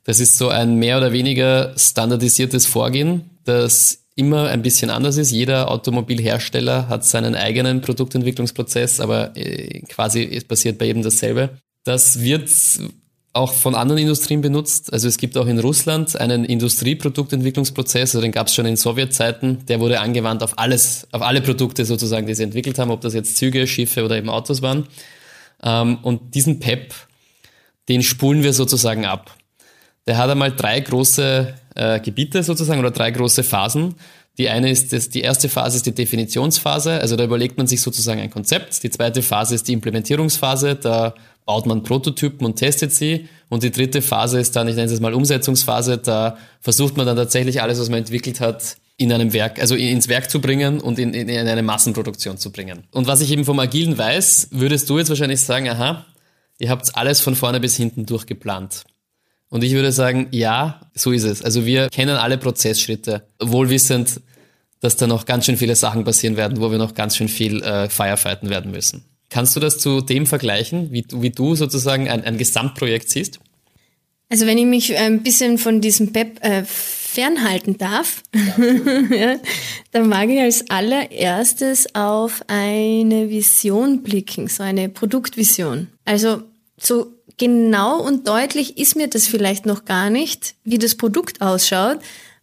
Das 0.04 0.20
ist 0.20 0.38
so 0.38 0.50
ein 0.50 0.76
mehr 0.76 0.98
oder 0.98 1.14
weniger 1.14 1.74
standardisiertes 1.78 2.66
Vorgehen, 2.66 3.30
das 3.46 4.03
immer 4.16 4.48
ein 4.50 4.62
bisschen 4.62 4.90
anders 4.90 5.18
ist. 5.18 5.32
Jeder 5.32 5.72
Automobilhersteller 5.72 6.88
hat 6.88 7.06
seinen 7.06 7.36
eigenen 7.36 7.82
Produktentwicklungsprozess, 7.82 9.00
aber 9.00 9.36
äh, 9.36 9.82
quasi 9.82 10.24
es 10.24 10.44
passiert 10.44 10.78
bei 10.78 10.86
jedem 10.86 11.04
dasselbe. 11.04 11.58
Das 11.84 12.22
wird 12.22 12.50
auch 13.34 13.52
von 13.54 13.74
anderen 13.74 14.00
Industrien 14.00 14.42
benutzt. 14.42 14.94
Also 14.94 15.08
es 15.08 15.18
gibt 15.18 15.36
auch 15.38 15.48
in 15.48 15.58
Russland 15.58 16.16
einen 16.20 16.46
Industrieproduktentwicklungsprozess, 16.46 18.16
also 18.16 18.22
den 18.22 18.32
gab 18.32 18.48
es 18.48 18.54
schon 18.54 18.68
in 18.68 18.78
Sowjetzeiten, 18.78 19.66
der 19.66 19.80
wurde 19.80 20.00
angewandt 20.00 20.44
auf 20.44 20.60
alles, 20.60 21.08
auf 21.12 21.24
alle 21.24 21.42
Produkte 21.42 21.84
sozusagen, 21.84 22.28
die 22.28 22.36
sie 22.36 22.44
entwickelt 22.44 22.78
haben, 22.78 22.92
ob 22.92 23.02
das 23.02 23.16
jetzt 23.16 23.38
Züge, 23.38 23.66
Schiffe 23.66 24.06
oder 24.06 24.18
eben 24.18 24.30
Autos 24.30 24.62
waren. 24.62 24.88
Ähm, 25.64 25.98
und 26.04 26.36
diesen 26.36 26.60
PEP, 26.60 26.94
den 27.90 28.04
spulen 28.04 28.44
wir 28.44 28.54
sozusagen 28.54 29.06
ab. 29.06 29.36
Der 30.08 30.18
hat 30.18 30.30
einmal 30.30 30.52
drei 30.52 30.80
große 30.80 31.54
äh, 31.76 32.00
Gebiete 32.00 32.44
sozusagen 32.44 32.80
oder 32.80 32.92
drei 32.92 33.12
große 33.12 33.44
Phasen. 33.44 33.96
Die 34.38 34.50
eine 34.50 34.72
ist, 34.72 34.92
das, 34.92 35.10
die 35.10 35.22
erste 35.22 35.48
Phase 35.48 35.78
ist 35.78 35.86
die 35.86 35.94
Definitionsphase, 35.94 37.00
also 37.00 37.16
da 37.16 37.24
überlegt 37.24 37.58
man 37.58 37.68
sich 37.68 37.82
sozusagen 37.82 38.20
ein 38.20 38.32
Konzept. 38.32 38.82
Die 38.84 38.90
zweite 38.90 39.22
Phase 39.22 39.54
ist 39.54 39.68
die 39.68 39.74
Implementierungsphase, 39.74 40.76
da 40.76 41.14
baut 41.46 41.68
man 41.68 41.84
Prototypen 41.84 42.46
und 42.46 42.56
testet 42.56 42.94
sie. 42.94 43.28
Und 43.50 43.62
die 43.62 43.70
dritte 43.70 44.02
Phase 44.02 44.40
ist 44.40 44.56
dann, 44.56 44.68
ich 44.68 44.76
nenne 44.76 44.92
es 44.92 45.00
mal 45.00 45.14
Umsetzungsphase, 45.14 46.00
da 46.00 46.38
versucht 46.62 46.98
man 46.98 47.06
dann 47.06 47.16
tatsächlich 47.16 47.62
alles, 47.62 47.80
was 47.80 47.90
man 47.90 48.00
entwickelt 48.00 48.40
hat, 48.40 48.78
in 48.98 49.12
einem 49.14 49.34
Werk, 49.34 49.60
also 49.60 49.76
ins 49.76 50.08
Werk 50.08 50.30
zu 50.30 50.42
bringen 50.42 50.80
und 50.80 50.98
in, 50.98 51.14
in, 51.14 51.30
in 51.30 51.48
eine 51.48 51.64
Massenproduktion 51.64 52.38
zu 52.38 52.52
bringen. 52.52 52.84
Und 52.92 53.06
was 53.06 53.22
ich 53.22 53.32
eben 53.32 53.46
vom 53.46 53.60
Agilen 53.60 53.98
weiß, 53.98 54.50
würdest 54.52 54.90
du 54.90 54.98
jetzt 54.98 55.10
wahrscheinlich 55.10 55.42
sagen, 55.42 55.70
aha, 55.70 56.06
ihr 56.58 56.70
habt 56.70 56.96
alles 56.96 57.20
von 57.20 57.36
vorne 57.36 57.60
bis 57.60 57.76
hinten 57.76 58.06
durchgeplant. 58.06 58.84
Und 59.54 59.64
ich 59.64 59.74
würde 59.74 59.92
sagen, 59.92 60.30
ja, 60.32 60.82
so 60.96 61.12
ist 61.12 61.26
es. 61.26 61.44
Also 61.44 61.64
wir 61.64 61.88
kennen 61.90 62.16
alle 62.16 62.40
Prozessschritte, 62.40 63.28
wohlwissend, 63.40 64.20
dass 64.80 64.96
da 64.96 65.06
noch 65.06 65.28
ganz 65.28 65.46
schön 65.46 65.58
viele 65.58 65.76
Sachen 65.76 66.04
passieren 66.04 66.38
werden, 66.38 66.60
wo 66.60 66.72
wir 66.72 66.80
noch 66.80 66.96
ganz 66.96 67.16
schön 67.16 67.28
viel 67.28 67.62
äh, 67.62 67.88
firefighten 67.88 68.50
werden 68.50 68.72
müssen. 68.72 69.06
Kannst 69.30 69.56
du 69.56 69.60
das 69.60 69.78
zu 69.78 70.02
dem 70.02 70.26
vergleichen, 70.26 70.92
wie, 70.92 71.06
wie 71.14 71.30
du 71.30 71.54
sozusagen 71.54 72.10
ein, 72.10 72.24
ein 72.24 72.40
Gesamtprojekt 72.40 73.12
siehst? 73.12 73.42
Also 74.28 74.48
wenn 74.48 74.58
ich 74.58 74.66
mich 74.66 74.98
ein 74.98 75.22
bisschen 75.22 75.60
von 75.60 75.82
diesem 75.82 76.12
PEP 76.14 76.44
äh, 76.44 76.64
fernhalten 76.66 77.78
darf, 77.78 78.24
ja, 79.12 79.36
dann 79.92 80.10
mag 80.10 80.30
ich 80.30 80.42
als 80.42 80.68
allererstes 80.72 81.94
auf 81.94 82.42
eine 82.48 83.30
Vision 83.30 84.02
blicken, 84.02 84.48
so 84.48 84.64
eine 84.64 84.90
Produktvision. 84.90 85.90
Also 86.06 86.42
so 86.76 87.13
genau 87.38 88.02
und 88.02 88.28
deutlich 88.28 88.78
ist 88.78 88.96
mir 88.96 89.08
das 89.08 89.28
vielleicht 89.28 89.66
noch 89.66 89.86
gar 89.86 90.10
nicht, 90.10 90.56
wie 90.64 90.78
das 90.78 90.96
Produkt 90.96 91.42
ausschaut, 91.42 92.00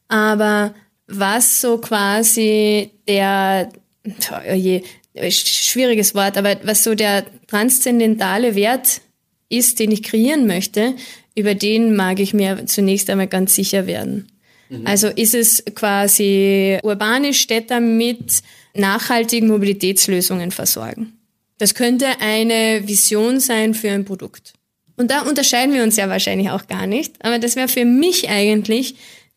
aber 0.09 0.75
was 1.07 1.61
so 1.61 1.79
quasi 1.79 2.91
der, 3.07 3.73
oh 4.05 4.55
je, 4.55 4.83
schwieriges 5.31 6.15
Wort, 6.15 6.37
aber 6.37 6.57
was 6.63 6.85
so 6.85 6.95
der 6.95 7.25
transzendentale 7.47 8.55
Wert 8.55 9.01
ist, 9.49 9.79
den 9.79 9.91
ich 9.91 10.03
kreieren 10.03 10.47
möchte, 10.47 10.95
über 11.35 11.55
den 11.55 11.97
mag 11.97 12.21
ich 12.21 12.33
mir 12.33 12.67
zunächst 12.67 13.11
einmal 13.11 13.27
ganz 13.27 13.55
sicher 13.55 13.87
werden. 13.87 14.29
Mhm. 14.69 14.87
Also 14.87 15.09
ist 15.09 15.35
es 15.35 15.65
quasi 15.75 16.79
urbane 16.83 17.35
Städte 17.35 17.81
mit 17.81 18.43
nachhaltigen 18.75 19.49
Mobilitätslösungen 19.49 20.53
versorgen. 20.53 21.19
Das 21.59 21.75
könnte 21.75 22.07
eine 22.21 22.87
Vision 22.87 23.41
sein 23.41 23.75
für 23.75 23.91
ein 23.91 24.05
Produkt. 24.05 24.55
Und 25.01 25.11
da 25.11 25.23
unterscheiden 25.23 25.75
wir 25.75 25.83
uns 25.83 25.97
ja 25.97 26.11
wahrscheinlich 26.11 26.51
auch 26.51 26.67
gar 26.67 26.87
nicht. 26.87 27.15
Aber 27.25 27.39
das 27.39 27.57
wäre 27.57 27.69
für 27.69 27.87
mich 27.87 28.29
eigentlich 28.29 28.97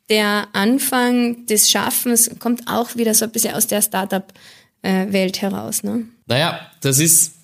der 0.10 0.50
Anfang 0.52 1.46
des 1.46 1.72
Schaffens, 1.72 2.30
kommt 2.38 2.68
auch 2.68 2.98
wieder 2.98 3.14
so 3.14 3.24
ein 3.24 3.32
bisschen 3.32 3.54
aus 3.54 3.68
der 3.68 3.82
Startup-Welt 3.82 5.42
heraus. 5.42 5.84
Ne? 5.84 6.04
Naja, 6.26 6.60
das 6.82 7.00
ist 7.00 7.36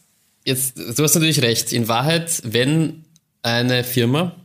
jetzt, 0.44 0.78
du 0.78 1.02
hast 1.02 1.16
natürlich 1.16 1.42
recht. 1.42 1.72
In 1.72 1.88
Wahrheit, 1.88 2.42
wenn 2.44 3.06
eine 3.42 3.86
Firma, 3.86 4.36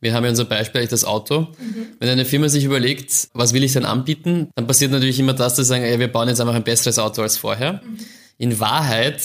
wir 0.00 0.12
haben 0.12 0.24
ja 0.24 0.30
unser 0.30 0.44
Beispiel 0.44 0.86
das 0.86 1.02
Auto, 1.02 1.40
mhm. 1.58 1.86
wenn 2.00 2.10
eine 2.10 2.26
Firma 2.26 2.50
sich 2.50 2.64
überlegt, 2.64 3.30
was 3.32 3.54
will 3.54 3.64
ich 3.64 3.72
denn 3.72 3.86
anbieten, 3.86 4.50
dann 4.56 4.66
passiert 4.66 4.90
natürlich 4.90 5.18
immer 5.18 5.32
das, 5.32 5.54
dass 5.54 5.68
sie 5.68 5.70
sagen, 5.70 5.84
ey, 5.84 5.98
wir 5.98 6.08
bauen 6.08 6.28
jetzt 6.28 6.42
einfach 6.42 6.54
ein 6.54 6.64
besseres 6.64 6.98
Auto 6.98 7.22
als 7.22 7.38
vorher. 7.38 7.80
Mhm. 7.82 7.98
In 8.36 8.60
Wahrheit, 8.60 9.22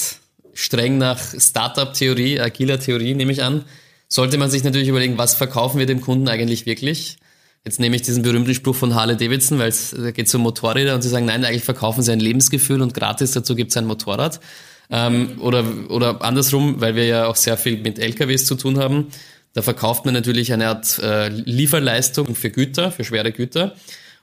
streng 0.54 0.98
nach 0.98 1.20
Startup-Theorie, 1.38 2.40
agiler 2.40 2.80
Theorie 2.80 3.14
nehme 3.14 3.34
ich 3.34 3.44
an, 3.44 3.66
sollte 4.08 4.38
man 4.38 4.50
sich 4.50 4.64
natürlich 4.64 4.88
überlegen, 4.88 5.18
was 5.18 5.34
verkaufen 5.34 5.80
wir 5.80 5.86
dem 5.86 6.02
Kunden 6.02 6.28
eigentlich 6.28 6.66
wirklich? 6.66 7.18
Jetzt 7.66 7.80
nehme 7.80 7.98
ich 7.98 8.02
diesen 8.02 8.24
berühmten 8.24 8.54
Spruch 8.54 8.76
von 8.76 8.96
Harley 8.96 9.18
Davidson, 9.18 9.60
weil 9.60 9.70
es 9.70 9.94
geht 10.14 10.34
um 10.34 10.42
Motorräder 10.42 10.96
und 10.96 11.02
sie 11.02 11.10
sagen, 11.10 11.26
nein, 11.26 11.44
eigentlich 11.44 11.66
verkaufen 11.66 12.02
sie 12.02 12.14
ein 12.14 12.20
Lebensgefühl 12.20 12.82
und 12.82 12.94
gratis 12.94 13.32
dazu 13.32 13.56
gibt 13.56 13.72
es 13.72 13.78
ein 13.78 13.86
Motorrad. 13.86 14.40
Ähm, 14.90 15.42
oder, 15.42 15.66
oder 15.90 16.22
andersrum, 16.24 16.80
weil 16.80 16.96
wir 16.96 17.06
ja 17.06 17.28
auch 17.28 17.36
sehr 17.36 17.58
viel 17.58 17.78
mit 17.80 18.00
LKWs 18.00 18.46
zu 18.46 18.56
tun 18.56 18.80
haben. 18.80 19.08
Da 19.52 19.62
verkauft 19.62 20.06
man 20.06 20.14
natürlich 20.14 20.54
eine 20.54 20.68
Art 20.68 21.00
äh, 21.00 21.28
Lieferleistung 21.28 22.36
für 22.36 22.52
Güter, 22.52 22.92
für 22.92 23.04
schwere 23.04 23.32
Güter. 23.34 23.76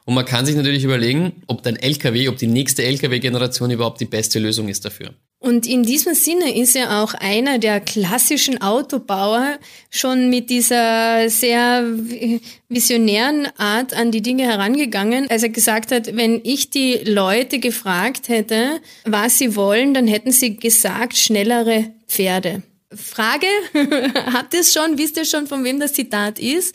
Und 0.06 0.14
man 0.14 0.24
kann 0.24 0.46
sich 0.46 0.54
natürlich 0.54 0.84
überlegen, 0.84 1.42
ob 1.46 1.62
dein 1.62 1.76
LKW, 1.76 2.28
ob 2.28 2.36
die 2.36 2.46
nächste 2.46 2.82
LKW-Generation 2.84 3.70
überhaupt 3.70 4.00
die 4.00 4.06
beste 4.06 4.38
Lösung 4.38 4.68
ist 4.68 4.84
dafür. 4.84 5.10
Und 5.44 5.66
in 5.66 5.82
diesem 5.82 6.14
Sinne 6.14 6.56
ist 6.58 6.74
ja 6.74 7.02
auch 7.02 7.12
einer 7.12 7.58
der 7.58 7.78
klassischen 7.78 8.62
Autobauer 8.62 9.58
schon 9.90 10.30
mit 10.30 10.48
dieser 10.48 11.28
sehr 11.28 11.84
visionären 12.70 13.48
Art 13.58 13.92
an 13.92 14.10
die 14.10 14.22
Dinge 14.22 14.44
herangegangen, 14.44 15.28
als 15.28 15.42
er 15.42 15.50
gesagt 15.50 15.92
hat, 15.92 16.16
wenn 16.16 16.40
ich 16.44 16.70
die 16.70 16.94
Leute 17.04 17.58
gefragt 17.58 18.30
hätte, 18.30 18.80
was 19.04 19.36
sie 19.36 19.54
wollen, 19.54 19.92
dann 19.92 20.06
hätten 20.06 20.32
sie 20.32 20.56
gesagt, 20.56 21.14
schnellere 21.14 21.92
Pferde. 22.08 22.62
Frage, 22.94 23.46
habt 24.32 24.54
ihr 24.54 24.60
es 24.60 24.72
schon, 24.72 24.96
wisst 24.96 25.18
ihr 25.18 25.26
schon, 25.26 25.46
von 25.46 25.62
wem 25.62 25.78
das 25.78 25.92
Zitat 25.92 26.38
ist? 26.38 26.74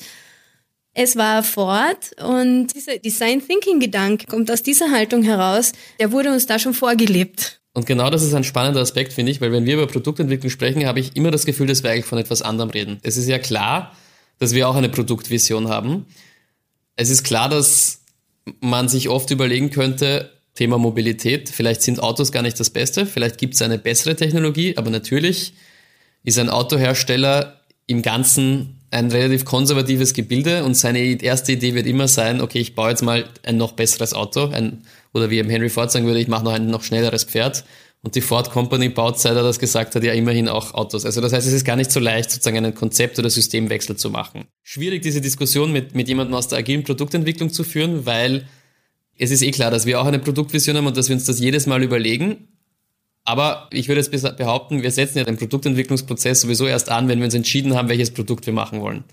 Es 0.94 1.16
war 1.16 1.42
Ford 1.42 2.12
und 2.24 2.68
dieser 2.68 3.00
Design 3.00 3.42
Thinking 3.44 3.80
Gedanke 3.80 4.28
kommt 4.28 4.52
aus 4.52 4.62
dieser 4.62 4.92
Haltung 4.92 5.24
heraus. 5.24 5.72
Der 6.00 6.12
wurde 6.12 6.32
uns 6.32 6.46
da 6.46 6.60
schon 6.60 6.76
vorgelebt. 6.76 7.59
Und 7.80 7.86
genau 7.86 8.10
das 8.10 8.24
ist 8.24 8.34
ein 8.34 8.44
spannender 8.44 8.82
Aspekt, 8.82 9.14
finde 9.14 9.32
ich, 9.32 9.40
weil 9.40 9.54
wenn 9.54 9.66
wir 9.66 9.76
über 9.76 9.88
Produktentwicklung 9.88 10.50
sprechen, 10.50 10.86
habe 10.86 11.00
ich 11.00 11.16
immer 11.16 11.32
das 11.32 11.46
Gefühl, 11.46 11.68
dass 11.68 11.82
wir 11.82 11.92
eigentlich 11.92 12.04
von 12.04 12.18
etwas 12.18 12.42
anderem 12.42 12.72
reden. 12.72 13.00
Es 13.04 13.16
ist 13.16 13.30
ja 13.30 13.40
klar, 13.40 13.96
dass 14.38 14.54
wir 14.54 14.68
auch 14.68 14.76
eine 14.76 14.90
Produktvision 14.90 15.70
haben. 15.70 16.06
Es 16.98 17.10
ist 17.10 17.24
klar, 17.24 17.48
dass 17.48 18.02
man 18.60 18.90
sich 18.90 19.08
oft 19.08 19.32
überlegen 19.32 19.70
könnte, 19.70 20.30
Thema 20.56 20.78
Mobilität, 20.78 21.48
vielleicht 21.48 21.82
sind 21.82 22.04
Autos 22.04 22.34
gar 22.34 22.42
nicht 22.42 22.60
das 22.60 22.70
Beste, 22.70 23.06
vielleicht 23.06 23.38
gibt 23.38 23.54
es 23.54 23.62
eine 23.62 23.78
bessere 23.78 24.18
Technologie, 24.18 24.76
aber 24.76 24.90
natürlich 24.90 25.54
ist 26.26 26.38
ein 26.38 26.50
Autohersteller 26.50 27.62
im 27.88 28.02
Ganzen 28.02 28.79
ein 28.92 29.12
relativ 29.12 29.46
konservatives 29.46 30.14
Gebilde 30.14 30.64
und 30.64 30.76
seine 30.76 31.00
erste 31.22 31.52
Idee 31.52 31.76
wird 31.76 31.86
immer 31.86 32.08
sein, 32.08 32.42
okay, 32.42 32.60
ich 32.60 32.76
baue 32.76 32.90
jetzt 32.90 33.04
mal 33.04 33.26
ein 33.44 33.58
noch 33.58 33.74
besseres 33.74 34.14
Auto, 34.14 34.48
ein, 34.48 34.82
oder 35.14 35.30
wie 35.30 35.38
eben 35.38 35.50
Henry 35.50 35.70
Ford 35.70 35.92
sagen 35.92 36.06
würde, 36.06 36.20
ich 36.20 36.28
mache 36.28 36.44
noch 36.44 36.54
ein 36.54 36.68
noch 36.68 36.84
schnelleres 36.84 37.24
Pferd. 37.24 37.64
Und 38.02 38.16
die 38.16 38.22
Ford 38.22 38.50
Company 38.50 38.88
baut, 38.88 39.20
seit 39.20 39.36
er 39.36 39.44
das 39.44 39.60
gesagt 39.60 39.94
hat, 39.94 40.04
ja 40.06 40.14
immerhin 40.14 40.48
auch 40.48 40.74
Autos. 40.74 41.06
Also 41.06 41.20
das 41.20 41.34
heißt, 41.34 41.46
es 41.46 41.52
ist 41.52 41.66
gar 41.66 41.76
nicht 41.76 41.92
so 41.92 42.00
leicht, 42.00 42.32
sozusagen 42.32 42.58
einen 42.58 42.74
Konzept- 42.74 43.20
oder 43.20 43.30
Systemwechsel 43.30 43.98
zu 43.98 44.10
machen. 44.10 44.46
Schwierig, 44.64 45.02
diese 45.02 45.20
Diskussion 45.20 45.74
mit, 45.74 45.96
mit 45.96 46.08
jemandem 46.08 46.34
aus 46.36 46.48
der 46.48 46.60
agilen 46.60 46.86
Produktentwicklung 46.86 47.52
zu 47.52 47.66
führen, 47.66 48.06
weil 48.06 48.46
es 49.18 49.32
ist 49.32 49.42
eh 49.42 49.52
klar, 49.52 49.70
dass 49.70 49.86
wir 49.86 50.00
auch 50.00 50.06
eine 50.06 50.20
Produktvision 50.20 50.78
haben 50.78 50.88
und 50.88 50.96
dass 50.96 51.10
wir 51.10 51.16
uns 51.16 51.26
das 51.26 51.42
jedes 51.42 51.68
Mal 51.68 51.84
überlegen. 51.84 52.48
Aber 53.30 53.68
ich 53.72 53.88
würde 53.88 54.02
jetzt 54.02 54.38
behaupten, 54.38 54.82
wir 54.82 54.90
setzen 54.90 55.20
ja 55.20 55.24
den 55.24 55.38
Produktentwicklungsprozess 55.38 56.42
sowieso 56.42 56.66
erst 56.66 56.90
an, 56.90 57.08
wenn 57.08 57.20
wir 57.20 57.26
uns 57.26 57.36
entschieden 57.36 57.76
haben, 57.76 57.88
welches 57.88 58.10
Produkt 58.10 58.48
wir 58.48 58.54
machen 58.54 58.82
wollen. 58.82 59.04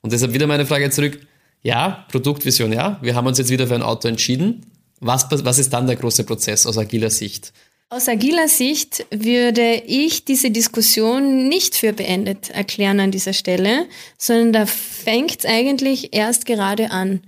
Und 0.00 0.10
deshalb 0.14 0.32
wieder 0.32 0.46
meine 0.46 0.64
Frage 0.64 0.88
zurück. 0.88 1.20
Ja, 1.62 2.06
Produktvision, 2.10 2.72
ja. 2.72 2.98
Wir 3.02 3.14
haben 3.14 3.26
uns 3.26 3.36
jetzt 3.36 3.50
wieder 3.50 3.66
für 3.66 3.74
ein 3.74 3.82
Auto 3.82 4.08
entschieden. 4.08 4.64
Was, 5.00 5.26
was 5.30 5.58
ist 5.58 5.70
dann 5.74 5.86
der 5.86 5.96
große 5.96 6.24
Prozess 6.24 6.64
aus 6.64 6.78
agiler 6.78 7.10
Sicht? 7.10 7.52
Aus 7.90 8.08
agiler 8.08 8.48
Sicht 8.48 9.04
würde 9.10 9.82
ich 9.86 10.24
diese 10.24 10.50
Diskussion 10.50 11.46
nicht 11.48 11.74
für 11.74 11.92
beendet 11.92 12.48
erklären 12.48 13.00
an 13.00 13.10
dieser 13.10 13.34
Stelle, 13.34 13.84
sondern 14.16 14.54
da 14.54 14.64
fängt 14.64 15.40
es 15.40 15.44
eigentlich 15.44 16.14
erst 16.14 16.46
gerade 16.46 16.90
an. 16.90 17.20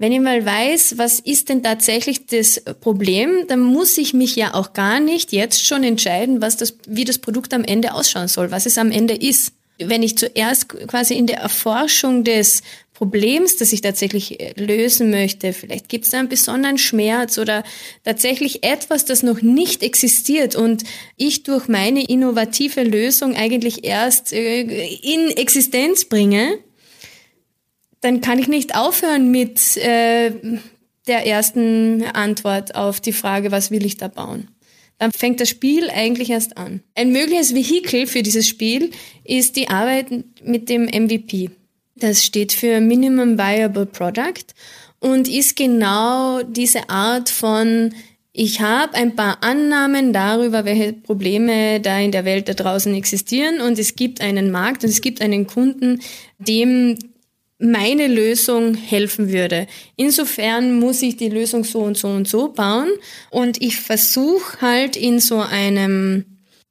Wenn 0.00 0.12
ich 0.12 0.20
mal 0.20 0.46
weiß, 0.46 0.96
was 0.96 1.18
ist 1.18 1.48
denn 1.48 1.64
tatsächlich 1.64 2.26
das 2.26 2.62
Problem, 2.80 3.46
dann 3.48 3.60
muss 3.60 3.98
ich 3.98 4.14
mich 4.14 4.36
ja 4.36 4.54
auch 4.54 4.72
gar 4.72 5.00
nicht 5.00 5.32
jetzt 5.32 5.66
schon 5.66 5.82
entscheiden, 5.82 6.40
was 6.40 6.56
das, 6.56 6.78
wie 6.86 7.04
das 7.04 7.18
Produkt 7.18 7.52
am 7.52 7.64
Ende 7.64 7.92
ausschauen 7.92 8.28
soll, 8.28 8.52
was 8.52 8.64
es 8.64 8.78
am 8.78 8.92
Ende 8.92 9.14
ist. 9.14 9.52
Wenn 9.80 10.04
ich 10.04 10.16
zuerst 10.16 10.68
quasi 10.68 11.14
in 11.14 11.26
der 11.26 11.38
Erforschung 11.38 12.22
des 12.22 12.62
Problems, 12.94 13.56
das 13.56 13.72
ich 13.72 13.80
tatsächlich 13.80 14.40
äh, 14.40 14.52
lösen 14.56 15.10
möchte, 15.10 15.52
vielleicht 15.52 15.88
gibt 15.88 16.04
es 16.04 16.14
einen 16.14 16.28
besonderen 16.28 16.78
Schmerz 16.78 17.38
oder 17.38 17.62
tatsächlich 18.04 18.64
etwas, 18.64 19.04
das 19.04 19.22
noch 19.22 19.40
nicht 19.40 19.82
existiert 19.84 20.56
und 20.56 20.82
ich 21.16 21.44
durch 21.44 21.68
meine 21.68 22.04
innovative 22.04 22.82
Lösung 22.82 23.36
eigentlich 23.36 23.84
erst 23.84 24.32
äh, 24.32 24.62
in 24.62 25.30
Existenz 25.30 26.06
bringe, 26.06 26.58
dann 28.00 28.20
kann 28.20 28.38
ich 28.38 28.48
nicht 28.48 28.76
aufhören 28.76 29.30
mit 29.30 29.76
äh, 29.76 30.32
der 31.06 31.26
ersten 31.26 32.04
Antwort 32.04 32.74
auf 32.74 33.00
die 33.00 33.12
Frage, 33.12 33.50
was 33.50 33.70
will 33.70 33.84
ich 33.84 33.96
da 33.96 34.08
bauen. 34.08 34.48
Dann 34.98 35.12
fängt 35.12 35.40
das 35.40 35.48
Spiel 35.48 35.90
eigentlich 35.90 36.30
erst 36.30 36.56
an. 36.56 36.82
Ein 36.94 37.12
mögliches 37.12 37.54
Vehikel 37.54 38.06
für 38.06 38.22
dieses 38.22 38.48
Spiel 38.48 38.90
ist 39.24 39.56
die 39.56 39.68
Arbeit 39.68 40.06
mit 40.42 40.68
dem 40.68 40.84
MVP. 40.84 41.50
Das 41.94 42.24
steht 42.24 42.52
für 42.52 42.80
Minimum 42.80 43.38
Viable 43.38 43.86
Product 43.86 44.54
und 45.00 45.28
ist 45.28 45.56
genau 45.56 46.42
diese 46.42 46.90
Art 46.90 47.28
von 47.28 47.92
ich 48.40 48.60
habe 48.60 48.94
ein 48.94 49.16
paar 49.16 49.42
Annahmen 49.42 50.12
darüber, 50.12 50.64
welche 50.64 50.92
Probleme 50.92 51.80
da 51.80 51.98
in 51.98 52.12
der 52.12 52.24
Welt 52.24 52.48
da 52.48 52.54
draußen 52.54 52.94
existieren 52.94 53.60
und 53.60 53.80
es 53.80 53.96
gibt 53.96 54.20
einen 54.20 54.52
Markt 54.52 54.84
und 54.84 54.90
es 54.90 55.00
gibt 55.00 55.20
einen 55.20 55.48
Kunden, 55.48 56.00
dem 56.38 56.96
meine 57.58 58.06
Lösung 58.06 58.74
helfen 58.74 59.32
würde. 59.32 59.66
Insofern 59.96 60.78
muss 60.78 61.02
ich 61.02 61.16
die 61.16 61.28
Lösung 61.28 61.64
so 61.64 61.80
und 61.80 61.96
so 61.96 62.08
und 62.08 62.28
so 62.28 62.48
bauen 62.48 62.90
und 63.30 63.60
ich 63.60 63.78
versuche 63.78 64.60
halt 64.60 64.96
in 64.96 65.18
so 65.20 65.38
einem 65.40 66.24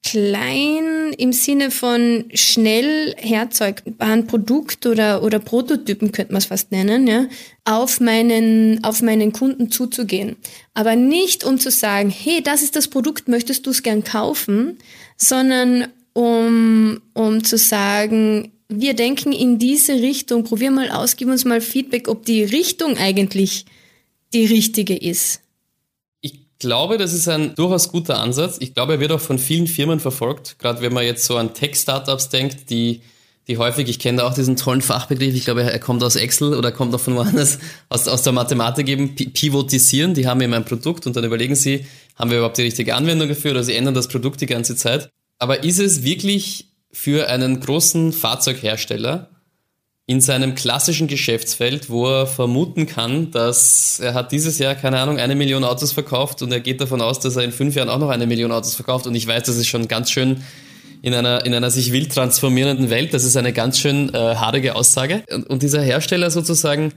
klein 0.04 1.14
im 1.18 1.34
Sinne 1.34 1.70
von 1.72 2.26
schnell 2.34 3.14
herzeugbaren 3.18 4.28
Produkt 4.28 4.86
oder, 4.86 5.24
oder 5.24 5.40
Prototypen 5.40 6.14
könnte 6.14 6.32
man 6.32 6.40
es 6.40 6.46
fast 6.46 6.72
nennen, 6.72 7.08
ja, 7.08 7.26
auf 7.66 8.00
meinen, 8.00 8.84
auf 8.84 9.02
meinen 9.02 9.34
Kunden 9.34 9.70
zuzugehen. 9.70 10.38
Aber 10.74 10.96
nicht 10.96 11.44
um 11.44 11.60
zu 11.60 11.72
sagen, 11.72 12.10
hey, 12.10 12.42
das 12.42 12.62
ist 12.62 12.78
das 12.78 12.88
Produkt, 12.88 13.28
möchtest 13.28 13.66
du 13.66 13.72
es 13.72 13.84
gern 13.84 14.04
kaufen, 14.04 14.78
sondern 15.18 15.88
um, 16.14 17.02
um 17.14 17.44
zu 17.44 17.58
sagen, 17.58 18.52
wir 18.70 18.94
denken 18.94 19.32
in 19.32 19.60
diese 19.60 19.94
Richtung, 19.94 20.44
probier 20.44 20.72
mal 20.72 20.92
aus, 20.92 21.16
gib 21.16 21.30
uns 21.30 21.46
mal 21.46 21.62
Feedback, 21.62 22.08
ob 22.08 22.26
die 22.26 22.44
Richtung 22.44 22.98
eigentlich 22.98 23.66
die 24.34 24.46
richtige 24.46 24.96
ist. 24.96 25.42
Ich 26.22 26.40
glaube, 26.60 26.98
das 26.98 27.14
ist 27.14 27.28
ein 27.28 27.56
durchaus 27.56 27.90
guter 27.90 28.20
Ansatz. 28.20 28.58
Ich 28.60 28.74
glaube, 28.74 28.94
er 28.94 29.00
wird 29.00 29.12
auch 29.12 29.22
von 29.22 29.40
vielen 29.40 29.68
Firmen 29.68 30.00
verfolgt, 30.00 30.60
gerade 30.60 30.82
wenn 30.82 30.94
man 30.94 31.06
jetzt 31.06 31.26
so 31.26 31.38
an 31.38 31.54
Tech-Startups 31.54 32.30
denkt, 32.30 32.70
die 32.70 33.02
die 33.48 33.58
häufig, 33.58 33.88
ich 33.88 34.00
kenne 34.00 34.26
auch 34.26 34.34
diesen 34.34 34.58
tollen 34.58 34.82
Fachbegriff, 34.82 35.34
ich 35.34 35.46
glaube, 35.46 35.64
er 35.64 35.80
kommt 35.80 36.04
aus 36.04 36.18
Excel 36.18 36.54
oder 36.54 36.74
kommt 36.74 36.94
auch 36.94 37.00
von 37.00 37.16
woanders, 37.16 37.60
aus, 37.88 38.08
aus 38.08 38.24
der 38.24 38.34
Mathematik 38.34 38.90
eben, 38.90 39.16
pivotisieren, 39.16 40.14
die 40.14 40.28
haben 40.28 40.42
eben 40.42 40.54
ein 40.54 40.66
Produkt 40.66 41.08
und 41.08 41.16
dann 41.16 41.24
überlegen 41.24 41.56
sie, 41.56 41.86
haben 42.16 42.30
wir 42.30 42.40
überhaupt 42.40 42.58
die 42.58 42.64
richtige 42.64 42.96
Anwendung 42.96 43.30
dafür 43.30 43.52
oder 43.52 43.64
sie 43.64 43.76
ändern 43.76 43.94
das 43.94 44.10
Produkt 44.10 44.42
die 44.42 44.48
ganze 44.48 44.76
Zeit. 44.76 45.10
Aber 45.40 45.64
ist 45.64 45.80
es 45.80 46.04
wirklich 46.04 46.68
für 47.00 47.30
einen 47.30 47.60
großen 47.60 48.12
Fahrzeughersteller 48.12 49.30
in 50.08 50.20
seinem 50.20 50.56
klassischen 50.56 51.08
Geschäftsfeld, 51.08 51.92
wo 51.92 52.08
er 52.08 52.26
vermuten 52.26 52.88
kann, 52.88 53.30
dass 53.30 54.00
er 54.00 54.16
hat 54.16 54.32
dieses 54.32 54.58
Jahr, 54.58 54.74
keine 54.74 55.00
Ahnung, 55.00 55.20
eine 55.20 55.36
Million 55.36 55.64
Autos 55.64 55.92
verkauft 55.92 56.42
und 56.42 56.52
er 56.52 56.60
geht 56.60 56.82
davon 56.82 57.00
aus, 57.02 57.20
dass 57.20 57.36
er 57.36 57.44
in 57.44 57.52
fünf 57.52 57.76
Jahren 57.76 57.90
auch 57.90 58.00
noch 58.00 58.10
eine 58.10 58.26
Million 58.26 58.52
Autos 58.52 58.74
verkauft. 58.74 59.06
Und 59.06 59.14
ich 59.14 59.28
weiß, 59.28 59.44
das 59.44 59.58
ist 59.58 59.68
schon 59.68 59.88
ganz 59.88 60.10
schön 60.10 60.44
in 61.04 61.14
einer, 61.14 61.46
in 61.46 61.54
einer 61.54 61.70
sich 61.70 61.92
wild 61.92 62.12
transformierenden 62.12 62.90
Welt. 62.90 63.14
Das 63.14 63.24
ist 63.24 63.38
eine 63.38 63.54
ganz 63.54 63.78
schön 63.78 64.12
äh, 64.16 64.18
haarige 64.18 64.76
Aussage. 64.76 65.24
Und, 65.32 65.48
und 65.52 65.62
dieser 65.62 65.84
Hersteller 65.84 66.32
sozusagen, 66.32 66.94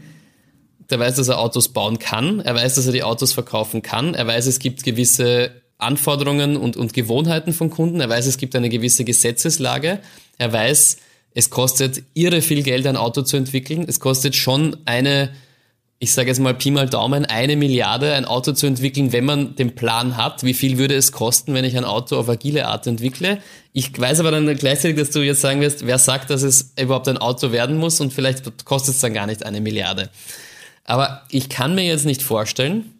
der 0.88 0.98
weiß, 0.98 1.16
dass 1.16 1.28
er 1.28 1.38
Autos 1.38 1.68
bauen 1.68 1.98
kann. 1.98 2.40
Er 2.40 2.54
weiß, 2.54 2.76
dass 2.76 2.86
er 2.86 2.92
die 2.92 3.02
Autos 3.02 3.34
verkaufen 3.34 3.82
kann. 3.82 4.14
Er 4.14 4.26
weiß, 4.26 4.46
es 4.46 4.60
gibt 4.60 4.82
gewisse 4.82 5.50
Anforderungen 5.82 6.56
und, 6.56 6.76
und 6.76 6.92
Gewohnheiten 6.92 7.52
von 7.52 7.70
Kunden. 7.70 8.00
Er 8.00 8.08
weiß, 8.08 8.26
es 8.26 8.38
gibt 8.38 8.54
eine 8.56 8.68
gewisse 8.68 9.04
Gesetzeslage. 9.04 10.00
Er 10.38 10.52
weiß, 10.52 10.98
es 11.34 11.50
kostet 11.50 12.02
irre 12.14 12.42
viel 12.42 12.62
Geld, 12.62 12.86
ein 12.86 12.96
Auto 12.96 13.22
zu 13.22 13.36
entwickeln. 13.36 13.84
Es 13.86 14.00
kostet 14.00 14.34
schon 14.34 14.76
eine, 14.84 15.30
ich 15.98 16.12
sage 16.12 16.28
jetzt 16.28 16.40
mal 16.40 16.54
Pi 16.54 16.70
mal 16.70 16.88
Daumen, 16.88 17.24
eine 17.24 17.56
Milliarde, 17.56 18.14
ein 18.14 18.24
Auto 18.24 18.52
zu 18.52 18.66
entwickeln, 18.66 19.12
wenn 19.12 19.24
man 19.24 19.54
den 19.54 19.74
Plan 19.74 20.16
hat. 20.16 20.42
Wie 20.42 20.54
viel 20.54 20.78
würde 20.78 20.94
es 20.94 21.12
kosten, 21.12 21.54
wenn 21.54 21.64
ich 21.64 21.76
ein 21.76 21.84
Auto 21.84 22.16
auf 22.16 22.28
agile 22.28 22.66
Art 22.66 22.86
entwickle? 22.86 23.38
Ich 23.72 23.96
weiß 23.98 24.20
aber 24.20 24.32
dann 24.32 24.46
gleichzeitig, 24.56 24.96
dass 24.96 25.10
du 25.10 25.20
jetzt 25.20 25.40
sagen 25.40 25.60
wirst, 25.60 25.86
wer 25.86 25.98
sagt, 25.98 26.30
dass 26.30 26.42
es 26.42 26.72
überhaupt 26.80 27.06
ein 27.06 27.18
Auto 27.18 27.52
werden 27.52 27.78
muss 27.78 28.00
und 28.00 28.12
vielleicht 28.12 28.64
kostet 28.64 28.94
es 28.94 29.00
dann 29.00 29.14
gar 29.14 29.26
nicht 29.26 29.46
eine 29.46 29.60
Milliarde. 29.60 30.10
Aber 30.84 31.22
ich 31.30 31.48
kann 31.48 31.76
mir 31.76 31.84
jetzt 31.84 32.06
nicht 32.06 32.22
vorstellen, 32.22 32.99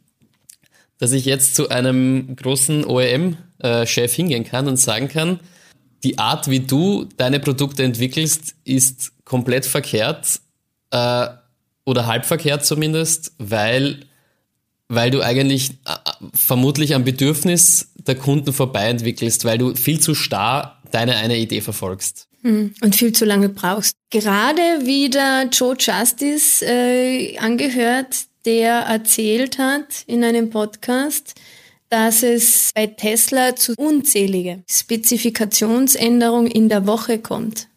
dass 1.01 1.13
ich 1.13 1.25
jetzt 1.25 1.57
zu 1.57 1.71
einem 1.71 2.37
großen 2.37 2.85
OEM-Chef 2.85 4.15
hingehen 4.15 4.45
kann 4.45 4.69
und 4.69 4.77
sagen 4.77 5.09
kann, 5.09 5.41
die 6.05 6.19
Art, 6.19 6.49
wie 6.49 6.61
du 6.61 7.09
deine 7.17 7.41
Produkte 7.41 7.83
entwickelst, 7.83 8.55
ist 8.65 9.13
komplett 9.25 9.67
verkehrt 9.67 10.41
äh, 10.91 11.27
oder 11.85 12.07
halb 12.07 12.25
verkehrt 12.25 12.65
zumindest, 12.65 13.33
weil, 13.39 14.01
weil 14.89 15.11
du 15.11 15.23
eigentlich 15.23 15.71
äh, 15.87 15.97
vermutlich 16.35 16.95
am 16.95 17.05
Bedürfnis 17.05 17.93
der 17.97 18.15
Kunden 18.15 18.53
vorbei 18.53 18.89
entwickelst, 18.89 19.45
weil 19.45 19.59
du 19.59 19.75
viel 19.75 20.01
zu 20.01 20.15
starr 20.15 20.83
deine 20.91 21.17
eine 21.17 21.39
Idee 21.39 21.61
verfolgst. 21.61 22.29
Hm, 22.43 22.75
und 22.83 22.97
viel 22.97 23.13
zu 23.13 23.25
lange 23.25 23.49
brauchst. 23.49 23.95
Gerade 24.11 24.61
wieder 24.85 25.49
Joe 25.51 25.77
Justice 25.79 26.65
äh, 26.65 27.37
angehört, 27.39 28.27
der 28.45 28.73
erzählt 28.81 29.59
hat 29.59 30.05
in 30.07 30.25
einem 30.25 30.51
Podcast, 30.51 31.35
dass 31.91 32.23
es 32.23 32.71
bei 32.75 32.87
Tesla 32.87 33.57
zu 33.57 33.75
unzählige 33.77 34.63
Spezifikationsänderungen 34.69 36.51
in 36.51 36.69
der 36.69 36.87
Woche 36.87 37.19
kommt. 37.19 37.69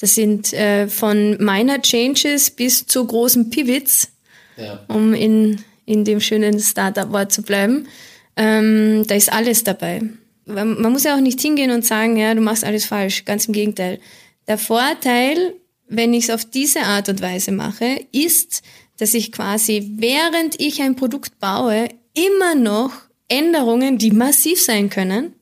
Das 0.00 0.14
sind 0.14 0.52
äh, 0.52 0.88
von 0.88 1.36
minor 1.38 1.82
Changes 1.82 2.50
bis 2.50 2.86
zu 2.86 3.04
großen 3.04 3.50
Pivots, 3.50 4.08
ja. 4.56 4.84
um 4.88 5.12
in, 5.12 5.62
in 5.84 6.04
dem 6.04 6.20
schönen 6.20 6.60
Startup-Wort 6.60 7.32
zu 7.32 7.42
bleiben. 7.42 7.88
Ähm, 8.36 9.04
da 9.06 9.14
ist 9.16 9.32
alles 9.32 9.64
dabei. 9.64 10.02
Man 10.46 10.80
muss 10.80 11.04
ja 11.04 11.14
auch 11.14 11.20
nicht 11.20 11.40
hingehen 11.40 11.70
und 11.70 11.84
sagen, 11.84 12.16
ja, 12.16 12.32
du 12.34 12.40
machst 12.40 12.64
alles 12.64 12.86
falsch. 12.86 13.26
Ganz 13.26 13.46
im 13.46 13.52
Gegenteil. 13.52 13.98
Der 14.46 14.56
Vorteil, 14.56 15.54
wenn 15.88 16.14
ich 16.14 16.24
es 16.24 16.30
auf 16.30 16.46
diese 16.46 16.80
Art 16.82 17.10
und 17.10 17.20
Weise 17.20 17.52
mache, 17.52 18.00
ist, 18.12 18.62
dass 18.98 19.14
ich 19.14 19.32
quasi, 19.32 19.92
während 19.96 20.60
ich 20.60 20.82
ein 20.82 20.96
Produkt 20.96 21.38
baue, 21.38 21.88
immer 22.14 22.54
noch 22.54 22.92
Änderungen, 23.28 23.98
die 23.98 24.10
massiv 24.10 24.60
sein 24.60 24.90
können, 24.90 25.34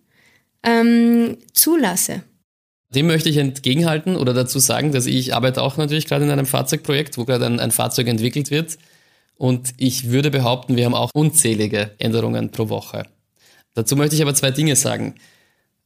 ähm, 0.63 1.39
zulasse. 1.53 2.23
Dem 2.91 3.07
möchte 3.07 3.29
ich 3.29 3.37
entgegenhalten 3.37 4.17
oder 4.17 4.33
dazu 4.33 4.59
sagen, 4.59 4.93
dass 4.93 5.07
ich 5.07 5.35
arbeite 5.35 5.63
auch 5.63 5.77
natürlich 5.77 6.07
gerade 6.07 6.25
in 6.25 6.31
einem 6.31 6.47
Fahrzeugprojekt, 6.47 7.19
wo 7.19 7.25
gerade 7.25 7.47
ein, 7.47 7.61
ein 7.61 7.73
Fahrzeug 7.73 8.07
entwickelt 8.09 8.51
wird. 8.51 8.79
Und 9.37 9.75
ich 9.77 10.11
würde 10.11 10.31
behaupten, 10.31 10.77
wir 10.77 10.87
haben 10.87 10.95
auch 10.95 11.11
unzählige 11.13 11.91
Änderungen 11.99 12.51
pro 12.51 12.69
Woche. 12.69 13.07
Dazu 13.75 13.97
möchte 13.97 14.17
ich 14.17 14.23
aber 14.23 14.35
zwei 14.35 14.51
Dinge 14.51 14.77
sagen. 14.77 15.17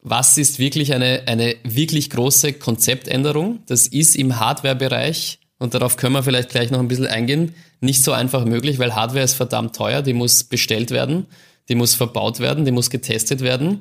Was 0.03 0.39
ist 0.39 0.59
wirklich 0.59 0.95
eine, 0.95 1.25
eine 1.27 1.57
wirklich 1.65 2.11
große 2.11 2.55
Konzeptänderung? 2.55 3.61
Das 3.67 3.87
ist 3.87 4.17
im 4.17 4.39
Hardware-Bereich, 4.39 5.40
und 5.61 5.75
darauf 5.75 5.97
können 5.97 6.15
wir 6.15 6.25
vielleicht 6.25 6.49
gleich 6.49 6.73
noch 6.73 6.81
ein 6.81 6.89
bisschen 6.89 7.07
eingehen, 7.07 7.55
nicht 7.81 8.03
so 8.03 8.11
einfach 8.11 8.45
möglich, 8.45 8.81
weil 8.81 8.97
Hardware 8.97 9.25
ist 9.25 9.35
verdammt 9.35 9.77
teuer, 9.77 10.03
die 10.03 10.15
muss 10.15 10.43
bestellt 10.43 10.91
werden 10.91 11.29
die 11.71 11.77
muss 11.77 11.95
verbaut 11.95 12.41
werden, 12.41 12.67
die 12.67 12.73
muss 12.73 12.91
getestet 12.91 13.41
werden. 13.41 13.81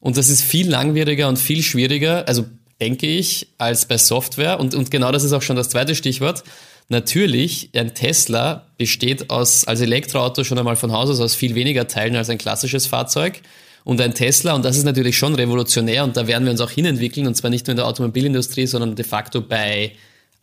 Und 0.00 0.16
das 0.16 0.30
ist 0.30 0.40
viel 0.40 0.70
langwieriger 0.70 1.28
und 1.28 1.38
viel 1.38 1.62
schwieriger, 1.62 2.26
also 2.28 2.46
denke 2.80 3.06
ich, 3.06 3.48
als 3.58 3.86
bei 3.86 3.98
Software. 3.98 4.60
Und, 4.60 4.74
und 4.74 4.90
genau 4.90 5.10
das 5.10 5.24
ist 5.24 5.32
auch 5.32 5.42
schon 5.42 5.56
das 5.56 5.68
zweite 5.68 5.94
Stichwort. 5.96 6.44
Natürlich, 6.88 7.70
ein 7.74 7.94
Tesla 7.94 8.66
besteht 8.78 9.30
aus, 9.30 9.66
als 9.66 9.80
Elektroauto 9.80 10.44
schon 10.44 10.58
einmal 10.58 10.76
von 10.76 10.92
Haus 10.92 11.10
aus 11.10 11.20
aus 11.20 11.34
viel 11.34 11.54
weniger 11.54 11.88
Teilen 11.88 12.14
als 12.14 12.30
ein 12.30 12.38
klassisches 12.38 12.86
Fahrzeug. 12.86 13.40
Und 13.82 14.00
ein 14.00 14.14
Tesla, 14.14 14.54
und 14.54 14.64
das 14.64 14.76
ist 14.76 14.84
natürlich 14.84 15.18
schon 15.18 15.34
revolutionär, 15.34 16.04
und 16.04 16.16
da 16.16 16.26
werden 16.26 16.44
wir 16.44 16.52
uns 16.52 16.60
auch 16.60 16.70
hinentwickeln, 16.70 17.26
und 17.26 17.34
zwar 17.34 17.50
nicht 17.50 17.66
nur 17.66 17.72
in 17.72 17.78
der 17.78 17.86
Automobilindustrie, 17.86 18.66
sondern 18.66 18.94
de 18.94 19.04
facto 19.04 19.40
bei 19.42 19.92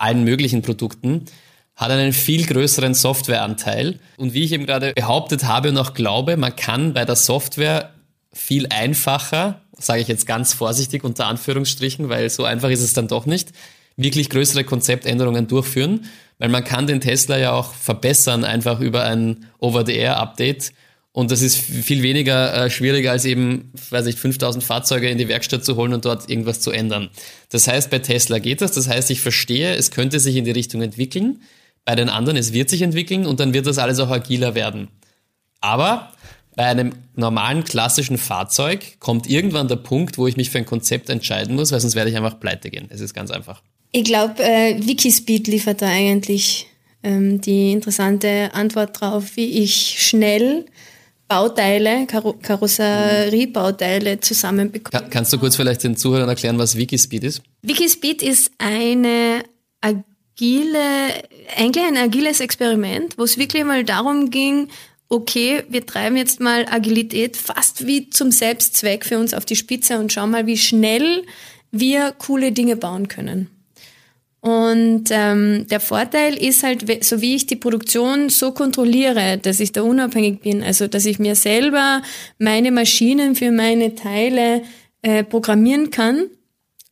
allen 0.02 0.24
möglichen 0.24 0.62
Produkten, 0.62 1.26
hat 1.76 1.92
einen 1.92 2.14
viel 2.14 2.46
größeren 2.46 2.94
Softwareanteil. 2.94 4.00
Und 4.18 4.34
wie 4.34 4.44
ich 4.44 4.52
eben 4.52 4.66
gerade 4.66 4.94
behauptet 4.94 5.46
habe 5.46 5.70
und 5.70 5.78
auch 5.78 5.94
glaube, 5.94 6.38
man 6.38 6.56
kann 6.56 6.94
bei 6.94 7.06
der 7.06 7.16
Software 7.16 7.94
viel 8.34 8.68
einfacher, 8.68 9.62
sage 9.78 10.02
ich 10.02 10.08
jetzt 10.08 10.28
ganz 10.28 10.54
vorsichtig 10.54 11.04
unter 11.04 11.28
Anführungsstrichen, 11.28 12.10
weil 12.10 12.30
so 12.30 12.44
einfach 12.44 12.70
ist 12.70 12.82
es 12.82 12.94
dann 12.94 13.08
doch 13.08 13.26
nicht, 13.26 13.52
wirklich 13.98 14.30
größere 14.30 14.64
Konzeptänderungen 14.64 15.48
durchführen, 15.48 16.06
weil 16.38 16.50
man 16.50 16.64
kann 16.64 16.88
den 16.88 17.02
Tesla 17.02 17.38
ja 17.38 17.52
auch 17.52 17.74
verbessern 17.74 18.44
einfach 18.46 18.80
über 18.80 19.04
ein 19.04 19.48
Over-the-Air-Update 19.60 20.74
und 21.14 21.32
das 21.32 21.42
ist 21.42 21.58
viel 21.58 22.04
weniger 22.04 22.66
äh, 22.66 22.70
schwieriger 22.70 23.12
als 23.12 23.26
eben, 23.26 23.74
weiß 23.90 24.06
ich, 24.08 24.16
5000 24.16 24.64
Fahrzeuge 24.64 25.10
in 25.10 25.18
die 25.18 25.28
Werkstatt 25.28 25.66
zu 25.66 25.76
holen 25.76 25.94
und 25.94 26.06
dort 26.06 26.30
irgendwas 26.30 26.62
zu 26.62 26.72
ändern. 26.72 27.10
Das 27.50 27.68
heißt, 27.68 27.90
bei 27.90 28.00
Tesla 28.00 28.40
geht 28.40 28.62
das. 28.62 28.72
Das 28.72 28.88
heißt, 28.88 29.12
ich 29.12 29.20
verstehe, 29.20 29.76
es 29.76 29.92
könnte 29.92 30.22
sich 30.22 30.38
in 30.38 30.46
die 30.46 30.52
Richtung 30.52 30.82
entwickeln 30.82 31.42
bei 31.84 31.96
den 31.96 32.10
anderen, 32.10 32.38
es 32.38 32.54
wird 32.54 32.70
sich 32.70 32.82
entwickeln 32.82 33.26
und 33.26 33.40
dann 33.40 33.54
wird 33.54 33.66
das 33.66 33.78
alles 33.78 34.00
auch 34.00 34.10
agiler 34.10 34.56
werden. 34.56 34.88
Aber 35.60 36.12
bei 36.56 36.66
einem 36.66 36.94
normalen 37.16 37.64
klassischen 37.64 38.18
Fahrzeug 38.18 39.00
kommt 39.00 39.28
irgendwann 39.28 39.68
der 39.68 39.78
Punkt, 39.78 40.18
wo 40.18 40.28
ich 40.28 40.38
mich 40.38 40.50
für 40.50 40.60
ein 40.60 40.66
Konzept 40.66 41.10
entscheiden 41.10 41.56
muss, 41.56 41.72
weil 41.72 41.80
sonst 41.80 41.96
werde 41.96 42.10
ich 42.10 42.18
einfach 42.18 42.40
pleite 42.40 42.70
gehen. 42.70 42.88
Es 42.90 43.02
ist 43.02 43.14
ganz 43.14 43.32
einfach. 43.32 43.62
Ich 43.92 44.04
glaube, 44.04 44.42
äh, 44.44 44.76
Wikispeed 44.86 45.48
liefert 45.48 45.82
da 45.82 45.88
eigentlich 45.88 46.68
ähm, 47.04 47.42
die 47.42 47.72
interessante 47.72 48.54
Antwort 48.54 49.02
drauf, 49.02 49.36
wie 49.36 49.64
ich 49.64 49.96
schnell 50.00 50.66
Bauteile, 51.32 52.08
Karo 52.08 52.34
Karosseriebauteile 52.34 54.20
zusammenbekomme. 54.20 55.02
Kann, 55.04 55.10
kannst 55.10 55.32
du 55.32 55.38
kurz 55.38 55.56
vielleicht 55.56 55.82
den 55.82 55.96
Zuhörern 55.96 56.28
erklären, 56.28 56.60
was 56.60 56.76
Wikispeed 56.76 57.24
ist? 57.24 57.42
Wikispeed 57.62 58.22
ist 58.22 58.52
eine 58.58 59.44
agile, 59.80 60.80
eigentlich 61.56 61.86
ein 61.86 61.96
agiles 61.96 62.42
Experiment, 62.42 63.18
wo 63.18 63.24
es 63.24 63.38
wirklich 63.38 63.64
mal 63.64 63.86
darum 63.86 64.30
ging, 64.30 64.68
okay, 65.08 65.64
wir 65.70 65.86
treiben 65.86 66.18
jetzt 66.18 66.42
mal 66.42 66.66
Agilität 66.70 67.38
fast 67.38 67.88
wie 67.88 68.10
zum 68.10 68.32
Selbstzweck 68.32 69.06
für 69.06 69.18
uns 69.18 69.34
auf 69.34 69.46
die 69.46 69.56
Spitze 69.56 70.00
und 70.00 70.12
schauen 70.12 70.32
mal, 70.32 70.48
wie 70.48 70.58
schnell 70.58 71.24
wir 71.72 72.12
coole 72.12 72.52
Dinge 72.52 72.76
bauen 72.76 73.08
können. 73.08 73.48
Und 74.42 75.04
ähm, 75.12 75.68
der 75.70 75.80
Vorteil 75.80 76.36
ist 76.36 76.64
halt, 76.64 77.04
so 77.04 77.22
wie 77.22 77.36
ich 77.36 77.46
die 77.46 77.56
Produktion 77.56 78.30
so 78.30 78.52
kontrolliere, 78.52 79.38
dass 79.38 79.60
ich 79.60 79.72
da 79.72 79.84
unabhängig 79.84 80.42
bin, 80.42 80.64
also 80.64 80.88
dass 80.88 81.06
ich 81.06 81.20
mir 81.20 81.36
selber 81.36 82.02
meine 82.40 82.72
Maschinen 82.72 83.36
für 83.36 83.52
meine 83.52 83.94
Teile 83.94 84.64
äh, 85.04 85.24
programmieren 85.24 85.92
kann 85.92 86.26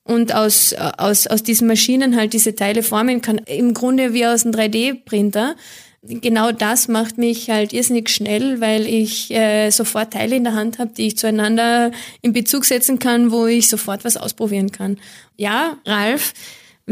und 0.04 0.34
aus, 0.34 0.74
aus, 0.74 1.26
aus 1.26 1.42
diesen 1.42 1.68
Maschinen 1.68 2.16
halt 2.16 2.34
diese 2.34 2.56
Teile 2.56 2.84
formen 2.84 3.22
kann, 3.22 3.40
im 3.40 3.74
Grunde 3.74 4.14
wie 4.14 4.28
aus 4.28 4.46
einem 4.46 4.54
3D-Printer. 4.54 5.56
Genau 6.04 6.52
das 6.52 6.88
macht 6.88 7.18
mich 7.18 7.50
halt 7.50 7.74
irrsinnig 7.74 8.10
schnell, 8.10 8.62
weil 8.62 8.86
ich 8.86 9.32
äh, 9.32 9.72
sofort 9.72 10.14
Teile 10.14 10.36
in 10.36 10.44
der 10.44 10.54
Hand 10.54 10.78
habe, 10.80 10.92
die 10.96 11.08
ich 11.08 11.18
zueinander 11.18 11.92
in 12.22 12.32
Bezug 12.32 12.66
setzen 12.66 13.00
kann, 13.00 13.32
wo 13.32 13.48
ich 13.48 13.68
sofort 13.68 14.06
was 14.06 14.18
ausprobieren 14.18 14.72
kann. 14.72 14.98
Ja, 15.36 15.78
Ralf, 15.86 16.34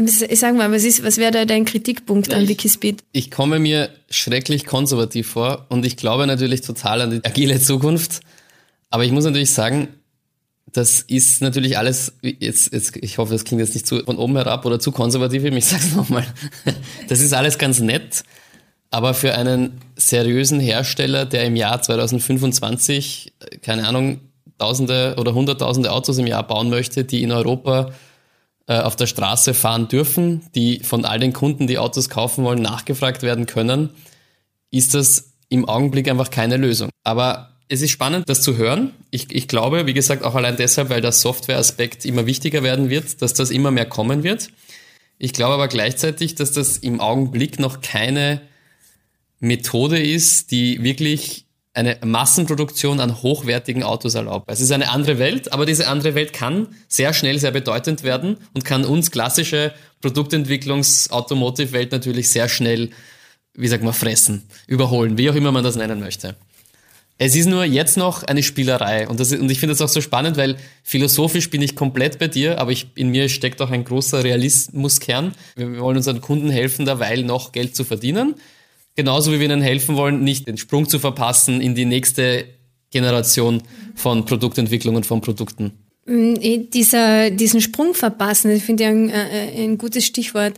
sag 0.06 0.54
mal, 0.56 0.70
was, 0.70 0.84
ist, 0.84 1.04
was 1.04 1.16
wäre 1.18 1.32
da 1.32 1.44
dein 1.44 1.64
Kritikpunkt 1.64 2.28
ja, 2.28 2.38
an 2.38 2.48
Wikispeed? 2.48 3.02
Ich, 3.12 3.26
ich 3.26 3.30
komme 3.30 3.58
mir 3.58 3.90
schrecklich 4.10 4.64
konservativ 4.64 5.28
vor 5.28 5.66
und 5.68 5.84
ich 5.84 5.96
glaube 5.96 6.26
natürlich 6.26 6.60
total 6.60 7.02
an 7.02 7.10
die 7.10 7.24
agile 7.24 7.60
Zukunft. 7.60 8.20
Aber 8.90 9.04
ich 9.04 9.12
muss 9.12 9.24
natürlich 9.24 9.50
sagen, 9.50 9.88
Das 10.72 11.00
ist 11.00 11.40
natürlich 11.40 11.78
alles, 11.78 12.12
jetzt, 12.22 12.72
jetzt, 12.72 12.96
ich 12.96 13.18
hoffe, 13.18 13.32
das 13.32 13.44
klingt 13.44 13.60
jetzt 13.60 13.74
nicht 13.74 13.86
zu, 13.86 14.04
von 14.04 14.18
oben 14.18 14.36
herab 14.36 14.66
oder 14.66 14.78
zu 14.78 14.92
konservativ, 14.92 15.44
ich 15.44 15.64
sage 15.64 15.82
es 15.82 15.94
nochmal. 15.96 16.26
Das 17.08 17.20
ist 17.20 17.32
alles 17.32 17.58
ganz 17.58 17.80
nett, 17.80 18.22
aber 18.90 19.14
für 19.14 19.34
einen 19.34 19.80
seriösen 19.96 20.60
Hersteller, 20.60 21.24
der 21.24 21.44
im 21.44 21.56
Jahr 21.56 21.80
2025, 21.80 23.32
keine 23.62 23.86
Ahnung, 23.86 24.20
Tausende 24.58 25.14
oder 25.18 25.34
Hunderttausende 25.34 25.92
Autos 25.92 26.18
im 26.18 26.26
Jahr 26.26 26.44
bauen 26.44 26.68
möchte, 26.68 27.04
die 27.04 27.22
in 27.22 27.30
Europa 27.30 27.92
äh, 28.68 28.78
auf 28.78 28.96
der 28.96 29.06
Straße 29.06 29.54
fahren 29.54 29.88
dürfen, 29.88 30.42
die 30.54 30.80
von 30.80 31.04
all 31.04 31.18
den 31.18 31.32
Kunden, 31.32 31.66
die 31.66 31.78
Autos 31.78 32.08
kaufen 32.08 32.44
wollen, 32.44 32.62
nachgefragt 32.62 33.22
werden 33.22 33.46
können, 33.46 33.90
ist 34.70 34.94
das 34.94 35.32
im 35.48 35.66
Augenblick 35.66 36.08
einfach 36.08 36.30
keine 36.30 36.58
Lösung. 36.58 36.90
Aber 37.02 37.56
es 37.68 37.82
ist 37.82 37.90
spannend, 37.90 38.28
das 38.28 38.42
zu 38.42 38.56
hören. 38.56 38.92
Ich, 39.10 39.34
ich 39.34 39.48
glaube, 39.48 39.86
wie 39.86 39.94
gesagt, 39.94 40.22
auch 40.22 40.34
allein 40.34 40.56
deshalb, 40.56 40.90
weil 40.90 41.00
der 41.00 41.12
Software-Aspekt 41.12 42.04
immer 42.04 42.26
wichtiger 42.26 42.62
werden 42.62 42.90
wird, 42.90 43.22
dass 43.22 43.34
das 43.34 43.50
immer 43.50 43.70
mehr 43.70 43.86
kommen 43.86 44.22
wird. 44.22 44.50
Ich 45.18 45.32
glaube 45.32 45.54
aber 45.54 45.68
gleichzeitig, 45.68 46.34
dass 46.34 46.52
das 46.52 46.76
im 46.76 47.00
Augenblick 47.00 47.58
noch 47.58 47.80
keine 47.80 48.40
Methode 49.40 50.00
ist, 50.00 50.50
die 50.50 50.82
wirklich 50.82 51.46
eine 51.78 51.96
Massenproduktion 52.04 52.98
an 52.98 53.22
hochwertigen 53.22 53.84
Autos 53.84 54.16
erlaubt. 54.16 54.50
Es 54.50 54.60
ist 54.60 54.72
eine 54.72 54.90
andere 54.90 55.20
Welt, 55.20 55.52
aber 55.52 55.64
diese 55.64 55.86
andere 55.86 56.16
Welt 56.16 56.32
kann 56.32 56.66
sehr 56.88 57.14
schnell 57.14 57.38
sehr 57.38 57.52
bedeutend 57.52 58.02
werden 58.02 58.38
und 58.52 58.64
kann 58.64 58.84
uns 58.84 59.12
klassische 59.12 59.72
Produktentwicklungs-Automotive-Welt 60.00 61.92
natürlich 61.92 62.30
sehr 62.30 62.48
schnell, 62.48 62.90
wie 63.54 63.68
sagt 63.68 63.84
man, 63.84 63.92
fressen, 63.92 64.48
überholen, 64.66 65.18
wie 65.18 65.30
auch 65.30 65.36
immer 65.36 65.52
man 65.52 65.62
das 65.62 65.76
nennen 65.76 66.00
möchte. 66.00 66.34
Es 67.16 67.36
ist 67.36 67.46
nur 67.46 67.64
jetzt 67.64 67.96
noch 67.96 68.24
eine 68.24 68.42
Spielerei 68.42 69.08
und, 69.08 69.20
das, 69.20 69.32
und 69.32 69.50
ich 69.50 69.60
finde 69.60 69.74
das 69.74 69.82
auch 69.82 69.88
so 69.88 70.00
spannend, 70.00 70.36
weil 70.36 70.56
philosophisch 70.82 71.48
bin 71.48 71.62
ich 71.62 71.76
komplett 71.76 72.18
bei 72.18 72.26
dir, 72.26 72.60
aber 72.60 72.72
ich, 72.72 72.88
in 72.96 73.10
mir 73.10 73.28
steckt 73.28 73.62
auch 73.62 73.70
ein 73.70 73.84
großer 73.84 74.24
Realismuskern. 74.24 75.32
Wir 75.54 75.78
wollen 75.78 75.96
unseren 75.96 76.20
Kunden 76.20 76.50
helfen, 76.50 76.86
derweil 76.86 77.22
noch 77.22 77.52
Geld 77.52 77.76
zu 77.76 77.84
verdienen. 77.84 78.34
Genauso 78.98 79.30
wie 79.30 79.38
wir 79.38 79.46
ihnen 79.46 79.62
helfen 79.62 79.94
wollen, 79.94 80.24
nicht 80.24 80.48
den 80.48 80.56
Sprung 80.56 80.88
zu 80.88 80.98
verpassen 80.98 81.60
in 81.60 81.76
die 81.76 81.84
nächste 81.84 82.46
Generation 82.90 83.62
von 83.94 84.24
Produktentwicklung 84.24 84.96
und 84.96 85.06
von 85.06 85.20
Produkten. 85.20 85.70
Mm, 86.06 86.34
dieser, 86.72 87.30
diesen 87.30 87.60
Sprung 87.60 87.94
verpassen, 87.94 88.50
das 88.50 88.62
finde 88.62 88.82
ich 88.82 88.88
ein, 88.88 89.08
äh, 89.08 89.62
ein 89.62 89.78
gutes 89.78 90.04
Stichwort, 90.04 90.54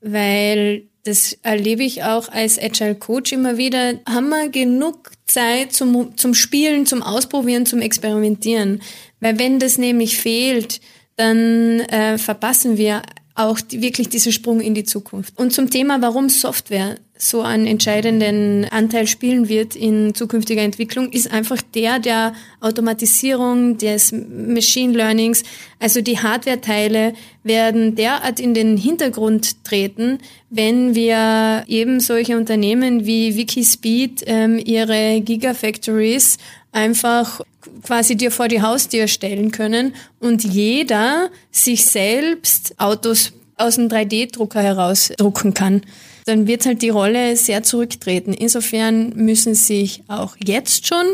weil 0.00 0.84
das 1.02 1.36
erlebe 1.42 1.82
ich 1.82 2.04
auch 2.04 2.28
als 2.28 2.56
Agile 2.56 2.94
Coach 2.94 3.32
immer 3.32 3.58
wieder, 3.58 3.94
haben 4.08 4.28
wir 4.28 4.48
genug 4.48 5.10
Zeit 5.26 5.72
zum, 5.72 6.16
zum 6.16 6.34
Spielen, 6.34 6.86
zum 6.86 7.02
Ausprobieren, 7.02 7.66
zum 7.66 7.80
Experimentieren. 7.80 8.80
Weil 9.18 9.40
wenn 9.40 9.58
das 9.58 9.76
nämlich 9.76 10.18
fehlt, 10.18 10.80
dann 11.16 11.80
äh, 11.80 12.16
verpassen 12.16 12.78
wir 12.78 13.02
auch 13.34 13.60
die, 13.60 13.80
wirklich 13.80 14.08
diesen 14.08 14.32
Sprung 14.32 14.60
in 14.60 14.74
die 14.74 14.84
Zukunft. 14.84 15.38
Und 15.38 15.52
zum 15.52 15.70
Thema, 15.70 16.02
warum 16.02 16.28
Software 16.28 16.96
so 17.16 17.40
einen 17.42 17.66
entscheidenden 17.66 18.64
Anteil 18.64 19.06
spielen 19.06 19.48
wird 19.48 19.76
in 19.76 20.14
zukünftiger 20.14 20.62
Entwicklung, 20.62 21.10
ist 21.12 21.30
einfach 21.30 21.62
der 21.74 22.00
der 22.00 22.34
Automatisierung, 22.60 23.78
des 23.78 24.12
Machine 24.12 24.92
Learnings. 24.92 25.44
Also 25.78 26.00
die 26.00 26.18
Hardware-Teile 26.18 27.14
werden 27.44 27.94
derart 27.94 28.40
in 28.40 28.54
den 28.54 28.76
Hintergrund 28.76 29.64
treten, 29.64 30.18
wenn 30.50 30.94
wir 30.94 31.64
eben 31.68 32.00
solche 32.00 32.36
Unternehmen 32.36 33.06
wie 33.06 33.36
Wikispeed 33.36 34.24
ähm, 34.26 34.58
ihre 34.58 35.20
Gigafactories 35.20 36.38
einfach 36.72 37.40
quasi 37.82 38.16
dir 38.16 38.30
vor 38.30 38.48
die 38.48 38.62
Haustür 38.62 39.08
stellen 39.08 39.50
können 39.50 39.94
und 40.20 40.44
jeder 40.44 41.30
sich 41.50 41.86
selbst 41.86 42.74
Autos 42.78 43.32
aus 43.56 43.76
dem 43.76 43.88
3D-Drucker 43.88 44.62
heraus 44.62 45.12
drucken 45.16 45.54
kann 45.54 45.82
dann 46.24 46.46
wird 46.46 46.66
halt 46.66 46.82
die 46.82 46.88
Rolle 46.88 47.36
sehr 47.36 47.62
zurücktreten. 47.62 48.32
Insofern 48.32 49.10
müssen 49.16 49.54
sich 49.54 50.02
auch 50.08 50.36
jetzt 50.44 50.86
schon 50.86 51.04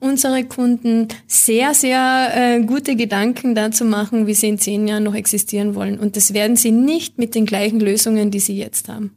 unsere 0.00 0.44
Kunden 0.44 1.08
sehr, 1.26 1.74
sehr 1.74 2.30
äh, 2.34 2.60
gute 2.62 2.96
Gedanken 2.96 3.54
dazu 3.54 3.84
machen, 3.84 4.26
wie 4.26 4.34
sie 4.34 4.48
in 4.48 4.58
zehn 4.58 4.86
Jahren 4.86 5.04
noch 5.04 5.14
existieren 5.14 5.74
wollen. 5.74 5.98
Und 5.98 6.16
das 6.16 6.32
werden 6.32 6.56
sie 6.56 6.70
nicht 6.70 7.18
mit 7.18 7.34
den 7.34 7.46
gleichen 7.46 7.80
Lösungen, 7.80 8.30
die 8.30 8.40
sie 8.40 8.56
jetzt 8.56 8.88
haben. 8.88 9.16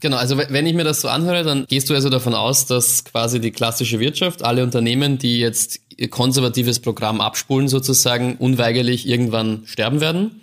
Genau, 0.00 0.16
also 0.16 0.38
wenn 0.38 0.66
ich 0.66 0.74
mir 0.74 0.84
das 0.84 1.00
so 1.00 1.08
anhöre, 1.08 1.42
dann 1.42 1.66
gehst 1.66 1.90
du 1.90 1.94
also 1.94 2.08
davon 2.08 2.34
aus, 2.34 2.66
dass 2.66 3.04
quasi 3.04 3.40
die 3.40 3.50
klassische 3.50 3.98
Wirtschaft, 3.98 4.44
alle 4.44 4.62
Unternehmen, 4.62 5.18
die 5.18 5.40
jetzt 5.40 5.80
ihr 5.96 6.08
konservatives 6.08 6.78
Programm 6.78 7.20
abspulen 7.20 7.68
sozusagen, 7.68 8.36
unweigerlich 8.36 9.08
irgendwann 9.08 9.62
sterben 9.66 10.00
werden. 10.00 10.40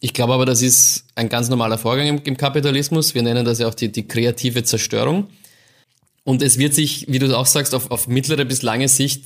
Ich 0.00 0.14
glaube 0.14 0.32
aber, 0.32 0.46
das 0.46 0.62
ist 0.62 1.04
ein 1.14 1.28
ganz 1.28 1.50
normaler 1.50 1.76
Vorgang 1.76 2.06
im, 2.06 2.20
im, 2.24 2.36
Kapitalismus. 2.36 3.14
Wir 3.14 3.22
nennen 3.22 3.44
das 3.44 3.58
ja 3.58 3.68
auch 3.68 3.74
die, 3.74 3.92
die 3.92 4.08
kreative 4.08 4.64
Zerstörung. 4.64 5.28
Und 6.26 6.42
es 6.42 6.58
wird 6.58 6.74
sich, 6.74 7.04
wie 7.06 7.20
du 7.20 7.38
auch 7.38 7.46
sagst, 7.46 7.72
auf, 7.72 7.92
auf 7.92 8.08
mittlere 8.08 8.44
bis 8.44 8.62
lange 8.62 8.88
Sicht 8.88 9.22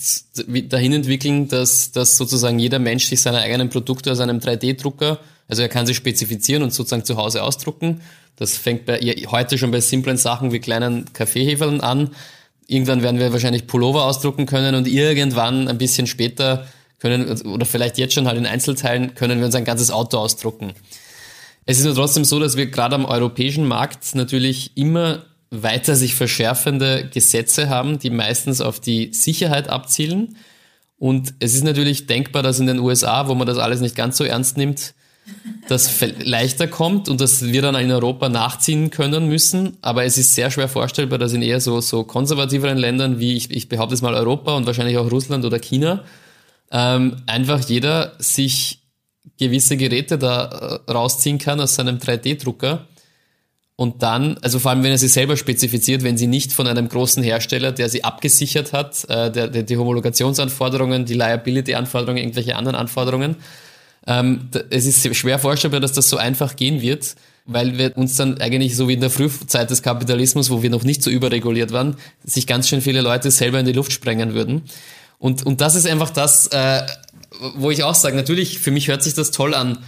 dahin 0.70 0.92
entwickeln, 0.92 1.48
dass, 1.48 1.92
dass 1.92 2.18
sozusagen 2.18 2.58
jeder 2.58 2.78
Mensch 2.78 3.06
sich 3.06 3.22
seine 3.22 3.38
eigenen 3.38 3.70
Produkte 3.70 4.12
aus 4.12 4.20
einem 4.20 4.38
3D-Drucker, 4.38 5.18
also 5.48 5.62
er 5.62 5.70
kann 5.70 5.86
sie 5.86 5.94
spezifizieren 5.94 6.62
und 6.62 6.74
sozusagen 6.74 7.06
zu 7.06 7.16
Hause 7.16 7.42
ausdrucken. 7.42 8.02
Das 8.36 8.58
fängt 8.58 8.84
bei, 8.84 8.98
heute 9.28 9.56
schon 9.56 9.70
bei 9.70 9.80
simplen 9.80 10.18
Sachen 10.18 10.52
wie 10.52 10.58
kleinen 10.58 11.10
Kaffeehefeln 11.14 11.80
an. 11.80 12.10
Irgendwann 12.66 13.02
werden 13.02 13.18
wir 13.18 13.32
wahrscheinlich 13.32 13.66
Pullover 13.66 14.04
ausdrucken 14.04 14.44
können 14.44 14.74
und 14.74 14.86
irgendwann 14.86 15.68
ein 15.68 15.78
bisschen 15.78 16.06
später 16.06 16.66
können, 16.98 17.30
oder 17.46 17.64
vielleicht 17.64 17.96
jetzt 17.96 18.12
schon 18.12 18.26
halt 18.26 18.36
in 18.36 18.44
Einzelteilen, 18.44 19.14
können 19.14 19.38
wir 19.38 19.46
uns 19.46 19.54
ein 19.54 19.64
ganzes 19.64 19.90
Auto 19.90 20.18
ausdrucken. 20.18 20.74
Es 21.64 21.78
ist 21.78 21.86
nur 21.86 21.94
trotzdem 21.94 22.26
so, 22.26 22.38
dass 22.38 22.58
wir 22.58 22.66
gerade 22.66 22.94
am 22.94 23.06
europäischen 23.06 23.66
Markt 23.66 24.14
natürlich 24.14 24.72
immer 24.76 25.24
weiter 25.50 25.96
sich 25.96 26.14
verschärfende 26.14 27.08
Gesetze 27.12 27.68
haben, 27.68 27.98
die 27.98 28.10
meistens 28.10 28.60
auf 28.60 28.80
die 28.80 29.12
Sicherheit 29.12 29.68
abzielen. 29.68 30.36
Und 30.96 31.34
es 31.40 31.54
ist 31.54 31.64
natürlich 31.64 32.06
denkbar, 32.06 32.42
dass 32.42 32.60
in 32.60 32.66
den 32.66 32.78
USA, 32.78 33.26
wo 33.26 33.34
man 33.34 33.46
das 33.46 33.58
alles 33.58 33.80
nicht 33.80 33.96
ganz 33.96 34.16
so 34.16 34.24
ernst 34.24 34.56
nimmt, 34.56 34.94
das 35.68 36.00
leichter 36.18 36.68
kommt 36.68 37.08
und 37.08 37.20
dass 37.20 37.42
wir 37.42 37.62
dann 37.62 37.74
in 37.74 37.90
Europa 37.90 38.28
nachziehen 38.28 38.90
können 38.90 39.26
müssen. 39.28 39.76
Aber 39.82 40.04
es 40.04 40.18
ist 40.18 40.34
sehr 40.34 40.50
schwer 40.50 40.68
vorstellbar, 40.68 41.18
dass 41.18 41.32
in 41.32 41.42
eher 41.42 41.60
so, 41.60 41.80
so 41.80 42.04
konservativeren 42.04 42.78
Ländern 42.78 43.18
wie 43.18 43.36
ich, 43.36 43.50
ich 43.50 43.68
behaupte 43.68 43.94
es 43.94 44.02
mal 44.02 44.14
Europa 44.14 44.54
und 44.56 44.66
wahrscheinlich 44.66 44.98
auch 44.98 45.10
Russland 45.10 45.44
oder 45.44 45.58
China, 45.58 46.04
ähm, 46.70 47.16
einfach 47.26 47.60
jeder 47.68 48.12
sich 48.18 48.82
gewisse 49.38 49.76
Geräte 49.76 50.18
da 50.18 50.80
äh, 50.86 50.92
rausziehen 50.92 51.38
kann 51.38 51.60
aus 51.60 51.74
seinem 51.74 51.98
3D-Drucker 51.98 52.86
und 53.80 54.02
dann, 54.02 54.36
also 54.42 54.58
vor 54.58 54.72
allem 54.72 54.82
wenn 54.82 54.90
er 54.90 54.98
sie 54.98 55.08
selber 55.08 55.38
spezifiziert, 55.38 56.02
wenn 56.02 56.18
sie 56.18 56.26
nicht 56.26 56.52
von 56.52 56.66
einem 56.66 56.86
großen 56.86 57.22
Hersteller, 57.22 57.72
der 57.72 57.88
sie 57.88 58.04
abgesichert 58.04 58.74
hat, 58.74 59.08
äh, 59.08 59.32
der, 59.32 59.48
der 59.48 59.62
die 59.62 59.78
Homologationsanforderungen, 59.78 61.06
die 61.06 61.14
Liability-Anforderungen, 61.14 62.18
irgendwelche 62.18 62.56
anderen 62.56 62.76
Anforderungen, 62.76 63.36
ähm, 64.06 64.50
es 64.68 64.84
ist 64.84 65.16
schwer 65.16 65.38
vorstellbar, 65.38 65.80
dass 65.80 65.92
das 65.92 66.10
so 66.10 66.18
einfach 66.18 66.56
gehen 66.56 66.82
wird, 66.82 67.14
weil 67.46 67.78
wir 67.78 67.96
uns 67.96 68.16
dann 68.16 68.38
eigentlich 68.42 68.76
so 68.76 68.86
wie 68.86 68.92
in 68.92 69.00
der 69.00 69.08
Frühzeit 69.08 69.70
des 69.70 69.82
Kapitalismus, 69.82 70.50
wo 70.50 70.62
wir 70.62 70.68
noch 70.68 70.84
nicht 70.84 71.02
so 71.02 71.08
überreguliert 71.08 71.72
waren, 71.72 71.96
sich 72.22 72.46
ganz 72.46 72.68
schön 72.68 72.82
viele 72.82 73.00
Leute 73.00 73.30
selber 73.30 73.60
in 73.60 73.64
die 73.64 73.72
Luft 73.72 73.92
sprengen 73.92 74.34
würden. 74.34 74.64
Und, 75.18 75.46
und 75.46 75.62
das 75.62 75.74
ist 75.74 75.86
einfach 75.86 76.10
das, 76.10 76.48
äh, 76.48 76.82
wo 77.54 77.70
ich 77.70 77.82
auch 77.82 77.94
sage, 77.94 78.14
natürlich, 78.14 78.58
für 78.58 78.72
mich 78.72 78.88
hört 78.88 79.02
sich 79.02 79.14
das 79.14 79.30
toll 79.30 79.54
an, 79.54 79.78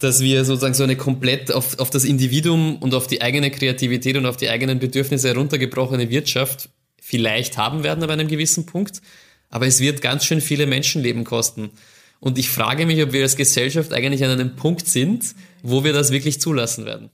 dass 0.00 0.20
wir 0.20 0.44
sozusagen 0.44 0.74
so 0.74 0.82
eine 0.82 0.96
komplett 0.96 1.52
auf, 1.52 1.78
auf 1.78 1.90
das 1.90 2.04
Individuum 2.04 2.76
und 2.76 2.94
auf 2.94 3.06
die 3.06 3.22
eigene 3.22 3.50
Kreativität 3.50 4.16
und 4.16 4.26
auf 4.26 4.36
die 4.36 4.48
eigenen 4.48 4.78
Bedürfnisse 4.78 5.28
heruntergebrochene 5.28 6.10
Wirtschaft 6.10 6.70
vielleicht 7.00 7.56
haben 7.56 7.82
werden 7.82 8.02
ab 8.02 8.10
einem 8.10 8.28
gewissen 8.28 8.66
Punkt. 8.66 9.00
Aber 9.48 9.66
es 9.66 9.80
wird 9.80 10.00
ganz 10.00 10.24
schön 10.24 10.40
viele 10.40 10.66
Menschenleben 10.66 11.24
kosten. 11.24 11.70
Und 12.20 12.38
ich 12.38 12.50
frage 12.50 12.86
mich, 12.86 13.02
ob 13.02 13.12
wir 13.12 13.22
als 13.22 13.36
Gesellschaft 13.36 13.92
eigentlich 13.92 14.24
an 14.24 14.30
einem 14.30 14.56
Punkt 14.56 14.86
sind, 14.86 15.34
wo 15.62 15.84
wir 15.84 15.92
das 15.92 16.12
wirklich 16.12 16.40
zulassen 16.40 16.84
werden. 16.84 17.10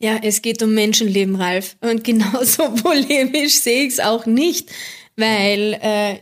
Ja, 0.00 0.18
es 0.22 0.42
geht 0.42 0.62
um 0.62 0.74
Menschenleben, 0.74 1.36
Ralf. 1.36 1.76
Und 1.80 2.04
genauso 2.04 2.70
polemisch 2.82 3.60
sehe 3.60 3.86
ich 3.86 3.94
es 3.94 4.00
auch 4.00 4.26
nicht, 4.26 4.70
weil 5.16 5.78
äh, 5.80 6.16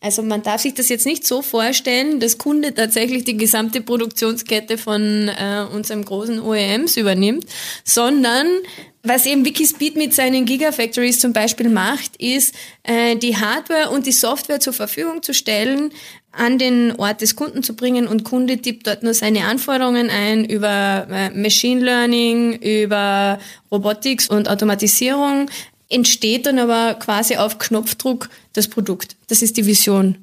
also 0.00 0.22
man 0.22 0.42
darf 0.42 0.60
sich 0.60 0.74
das 0.74 0.88
jetzt 0.88 1.06
nicht 1.06 1.26
so 1.26 1.42
vorstellen, 1.42 2.20
dass 2.20 2.38
Kunde 2.38 2.72
tatsächlich 2.72 3.24
die 3.24 3.36
gesamte 3.36 3.80
Produktionskette 3.80 4.78
von 4.78 5.28
äh, 5.28 5.64
unserem 5.72 6.04
großen 6.04 6.40
OEMs 6.40 6.96
übernimmt, 6.96 7.46
sondern 7.84 8.46
was 9.02 9.26
eben 9.26 9.44
Wikispeed 9.44 9.96
mit 9.96 10.14
seinen 10.14 10.44
Gigafactories 10.44 11.18
zum 11.18 11.32
Beispiel 11.32 11.68
macht, 11.68 12.16
ist, 12.16 12.54
äh, 12.84 13.16
die 13.16 13.36
Hardware 13.36 13.90
und 13.90 14.06
die 14.06 14.12
Software 14.12 14.60
zur 14.60 14.72
Verfügung 14.72 15.22
zu 15.22 15.34
stellen, 15.34 15.90
an 16.30 16.58
den 16.58 16.92
Ort 16.96 17.20
des 17.20 17.34
Kunden 17.34 17.62
zu 17.62 17.74
bringen 17.74 18.06
und 18.06 18.22
Kunde 18.22 18.58
tippt 18.58 18.86
dort 18.86 19.02
nur 19.02 19.14
seine 19.14 19.46
Anforderungen 19.46 20.10
ein 20.10 20.44
über 20.44 21.06
äh, 21.10 21.30
Machine 21.30 21.82
Learning, 21.82 22.54
über 22.54 23.40
Robotics 23.72 24.28
und 24.28 24.48
Automatisierung, 24.48 25.48
entsteht 25.88 26.46
dann 26.46 26.58
aber 26.58 26.94
quasi 26.94 27.36
auf 27.36 27.58
Knopfdruck 27.58 28.28
das 28.52 28.68
Produkt. 28.68 29.16
Das 29.28 29.42
ist 29.42 29.56
die 29.56 29.66
Vision. 29.66 30.18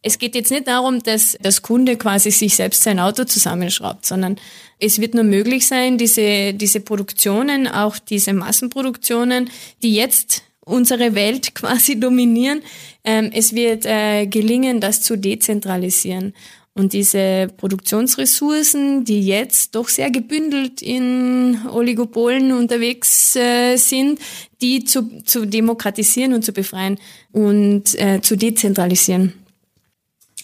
Es 0.00 0.18
geht 0.18 0.36
jetzt 0.36 0.52
nicht 0.52 0.68
darum, 0.68 1.02
dass 1.02 1.36
das 1.40 1.62
Kunde 1.62 1.96
quasi 1.96 2.30
sich 2.30 2.54
selbst 2.54 2.84
sein 2.84 3.00
Auto 3.00 3.24
zusammenschraubt, 3.24 4.06
sondern 4.06 4.38
es 4.78 5.00
wird 5.00 5.14
nur 5.14 5.24
möglich 5.24 5.66
sein, 5.66 5.98
diese, 5.98 6.54
diese 6.54 6.80
Produktionen, 6.80 7.66
auch 7.66 7.98
diese 7.98 8.32
Massenproduktionen, 8.32 9.50
die 9.82 9.94
jetzt 9.94 10.44
unsere 10.60 11.14
Welt 11.14 11.54
quasi 11.54 11.98
dominieren, 11.98 12.62
ähm, 13.02 13.30
es 13.34 13.54
wird 13.54 13.86
äh, 13.86 14.26
gelingen, 14.26 14.80
das 14.80 15.02
zu 15.02 15.16
dezentralisieren. 15.16 16.34
Und 16.78 16.92
diese 16.92 17.48
Produktionsressourcen, 17.56 19.04
die 19.04 19.26
jetzt 19.26 19.74
doch 19.74 19.88
sehr 19.88 20.12
gebündelt 20.12 20.80
in 20.80 21.58
Oligopolen 21.68 22.52
unterwegs 22.52 23.34
äh, 23.34 23.76
sind, 23.76 24.20
die 24.60 24.84
zu, 24.84 25.22
zu 25.24 25.44
demokratisieren 25.44 26.34
und 26.34 26.44
zu 26.44 26.52
befreien 26.52 26.98
und 27.32 27.98
äh, 28.00 28.20
zu 28.22 28.36
dezentralisieren. 28.36 29.32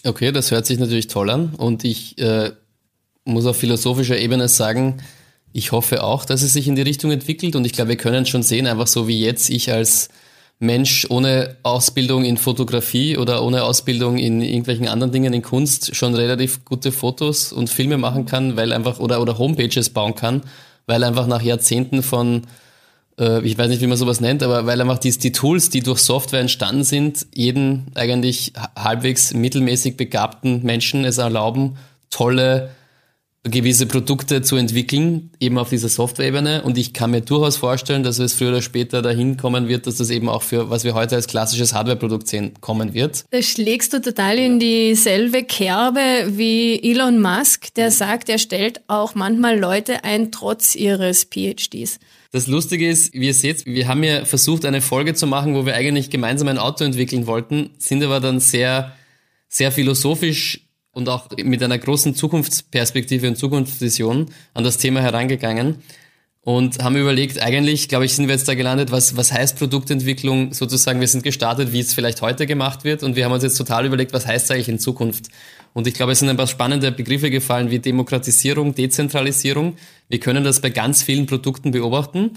Okay, 0.03 0.33
das 0.33 0.51
hört 0.51 0.65
sich 0.65 0.77
natürlich 0.77 1.07
toll 1.07 1.29
an 1.29 1.53
und 1.55 1.83
ich 1.85 2.17
äh, 2.17 2.51
muss 3.23 3.45
auf 3.45 3.57
philosophischer 3.57 4.17
Ebene 4.19 4.49
sagen, 4.49 5.01
ich 5.53 5.71
hoffe 5.71 6.03
auch, 6.03 6.25
dass 6.25 6.41
es 6.41 6.51
sich 6.51 6.67
in 6.67 6.75
die 6.75 6.81
Richtung 6.81 7.11
entwickelt 7.11 7.55
und 7.55 7.65
ich 7.65 7.71
glaube, 7.71 7.89
wir 7.89 7.97
können 7.97 8.25
schon 8.25 8.43
sehen, 8.43 8.67
einfach 8.67 8.87
so 8.87 9.07
wie 9.07 9.21
jetzt 9.21 9.49
ich 9.49 9.71
als 9.71 10.09
Mensch 10.59 11.05
ohne 11.09 11.57
Ausbildung 11.63 12.23
in 12.23 12.37
Fotografie 12.37 13.17
oder 13.17 13.43
ohne 13.43 13.63
Ausbildung 13.63 14.17
in 14.17 14.41
irgendwelchen 14.41 14.87
anderen 14.87 15.11
Dingen 15.11 15.33
in 15.33 15.41
Kunst 15.41 15.95
schon 15.95 16.15
relativ 16.15 16.63
gute 16.63 16.91
Fotos 16.91 17.51
und 17.51 17.69
Filme 17.69 17.97
machen 17.97 18.25
kann, 18.25 18.55
weil 18.55 18.71
einfach 18.71 18.99
oder 18.99 19.21
oder 19.21 19.37
Homepages 19.37 19.89
bauen 19.89 20.15
kann, 20.15 20.43
weil 20.85 21.03
einfach 21.03 21.27
nach 21.27 21.41
Jahrzehnten 21.41 22.03
von 22.03 22.43
äh, 23.19 23.45
ich 23.45 23.57
weiß 23.57 23.67
nicht, 23.67 23.81
wie 23.81 23.87
man 23.87 23.97
sowas 23.97 24.21
nennt, 24.21 24.43
aber 24.43 24.65
weil 24.65 24.79
einfach 24.79 24.97
die, 24.97 25.11
die 25.11 25.31
Tools, 25.31 25.69
die 25.69 25.81
durch 25.81 25.99
Software 25.99 26.41
entstanden 26.41 26.83
sind, 26.83 27.27
jeden 27.33 27.87
eigentlich 27.95 28.53
halbwegs 28.77 29.33
mittelmäßig 29.33 29.97
begabten 29.97 30.63
Menschen 30.63 31.03
es 31.05 31.17
erlauben, 31.17 31.77
tolle 32.09 32.69
gewisse 33.49 33.85
Produkte 33.85 34.41
zu 34.41 34.55
entwickeln, 34.55 35.29
eben 35.39 35.57
auf 35.57 35.69
dieser 35.69 35.87
Software-Ebene. 35.87 36.63
Und 36.63 36.77
ich 36.77 36.93
kann 36.93 37.11
mir 37.11 37.21
durchaus 37.21 37.57
vorstellen, 37.57 38.03
dass 38.03 38.17
es 38.17 38.33
früher 38.33 38.49
oder 38.49 38.61
später 38.61 39.01
dahin 39.01 39.37
kommen 39.37 39.67
wird, 39.67 39.85
dass 39.85 39.95
das 39.95 40.09
eben 40.09 40.29
auch 40.29 40.41
für, 40.41 40.69
was 40.71 40.83
wir 40.83 40.95
heute 40.95 41.15
als 41.15 41.27
klassisches 41.27 41.73
Hardware-Produkt 41.73 42.27
sehen, 42.27 42.53
kommen 42.59 42.93
wird. 42.93 43.25
Da 43.29 43.41
schlägst 43.41 43.93
du 43.93 44.01
total 44.01 44.39
in 44.39 44.59
dieselbe 44.59 45.43
Kerbe 45.43 46.01
wie 46.29 46.81
Elon 46.81 47.21
Musk, 47.21 47.73
der 47.75 47.91
sagt, 47.91 48.29
er 48.29 48.39
stellt 48.39 48.81
auch 48.87 49.13
manchmal 49.13 49.59
Leute 49.59 50.03
ein, 50.03 50.31
trotz 50.31 50.75
ihres 50.75 51.25
PhDs. 51.25 51.99
Das 52.31 52.47
Lustige 52.47 52.89
ist, 52.89 53.13
wie 53.13 53.27
ihr 53.27 53.33
seht, 53.33 53.65
wir 53.65 53.87
haben 53.87 54.03
ja 54.03 54.25
versucht, 54.25 54.65
eine 54.65 54.81
Folge 54.81 55.13
zu 55.13 55.27
machen, 55.27 55.55
wo 55.55 55.65
wir 55.65 55.75
eigentlich 55.75 56.09
gemeinsam 56.09 56.47
ein 56.47 56.57
Auto 56.57 56.83
entwickeln 56.83 57.27
wollten, 57.27 57.69
sind 57.77 58.03
aber 58.03 58.19
dann 58.19 58.39
sehr, 58.39 58.93
sehr 59.47 59.71
philosophisch 59.71 60.64
und 60.95 61.09
auch 61.09 61.27
mit 61.37 61.61
einer 61.61 61.77
großen 61.77 62.15
Zukunftsperspektive 62.15 63.27
und 63.27 63.37
Zukunftsvision 63.37 64.31
an 64.53 64.63
das 64.63 64.77
Thema 64.77 65.01
herangegangen 65.01 65.83
und 66.41 66.81
haben 66.81 66.95
überlegt, 66.95 67.41
eigentlich, 67.41 67.89
glaube 67.89 68.05
ich, 68.05 68.13
sind 68.13 68.27
wir 68.27 68.35
jetzt 68.35 68.47
da 68.47 68.53
gelandet, 68.53 68.91
was, 68.91 69.17
was 69.17 69.33
heißt 69.33 69.57
Produktentwicklung 69.57 70.53
sozusagen, 70.53 71.01
wir 71.01 71.07
sind 71.07 71.23
gestartet, 71.23 71.73
wie 71.73 71.81
es 71.81 71.93
vielleicht 71.93 72.21
heute 72.21 72.45
gemacht 72.45 72.85
wird 72.85 73.03
und 73.03 73.17
wir 73.17 73.25
haben 73.25 73.33
uns 73.33 73.43
jetzt 73.43 73.57
total 73.57 73.85
überlegt, 73.85 74.13
was 74.13 74.25
heißt 74.25 74.49
eigentlich 74.51 74.69
in 74.69 74.79
Zukunft. 74.79 75.25
Und 75.73 75.85
ich 75.85 75.93
glaube, 75.93 76.13
es 76.13 76.19
sind 76.19 76.29
ein 76.29 76.37
paar 76.37 76.47
spannende 76.47 76.93
Begriffe 76.93 77.29
gefallen 77.29 77.71
wie 77.71 77.79
Demokratisierung, 77.79 78.73
Dezentralisierung. 78.73 79.75
Wir 80.07 80.21
können 80.21 80.45
das 80.45 80.61
bei 80.61 80.69
ganz 80.69 81.03
vielen 81.03 81.25
Produkten 81.25 81.71
beobachten. 81.71 82.31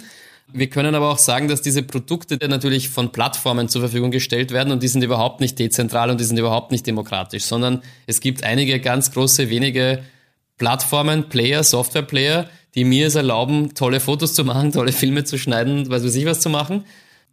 Wir 0.52 0.70
können 0.70 0.94
aber 0.94 1.10
auch 1.10 1.18
sagen, 1.18 1.48
dass 1.48 1.60
diese 1.60 1.82
Produkte 1.82 2.38
natürlich 2.48 2.88
von 2.88 3.12
Plattformen 3.12 3.68
zur 3.68 3.82
Verfügung 3.82 4.10
gestellt 4.10 4.50
werden 4.50 4.72
und 4.72 4.82
die 4.82 4.88
sind 4.88 5.02
überhaupt 5.02 5.40
nicht 5.40 5.58
dezentral 5.58 6.10
und 6.10 6.20
die 6.20 6.24
sind 6.24 6.38
überhaupt 6.38 6.72
nicht 6.72 6.86
demokratisch, 6.86 7.44
sondern 7.44 7.82
es 8.06 8.20
gibt 8.20 8.44
einige 8.44 8.80
ganz 8.80 9.12
große, 9.12 9.50
wenige 9.50 10.02
Plattformen, 10.56 11.28
Player, 11.28 11.62
Software-Player, 11.62 12.48
die 12.74 12.84
mir 12.84 13.08
es 13.08 13.14
erlauben, 13.14 13.74
tolle 13.74 14.00
Fotos 14.00 14.34
zu 14.34 14.44
machen, 14.44 14.72
tolle 14.72 14.92
Filme 14.92 15.24
zu 15.24 15.38
schneiden, 15.38 15.88
weiß 15.90 16.14
ich 16.14 16.26
was 16.26 16.40
zu 16.40 16.48
machen. 16.48 16.84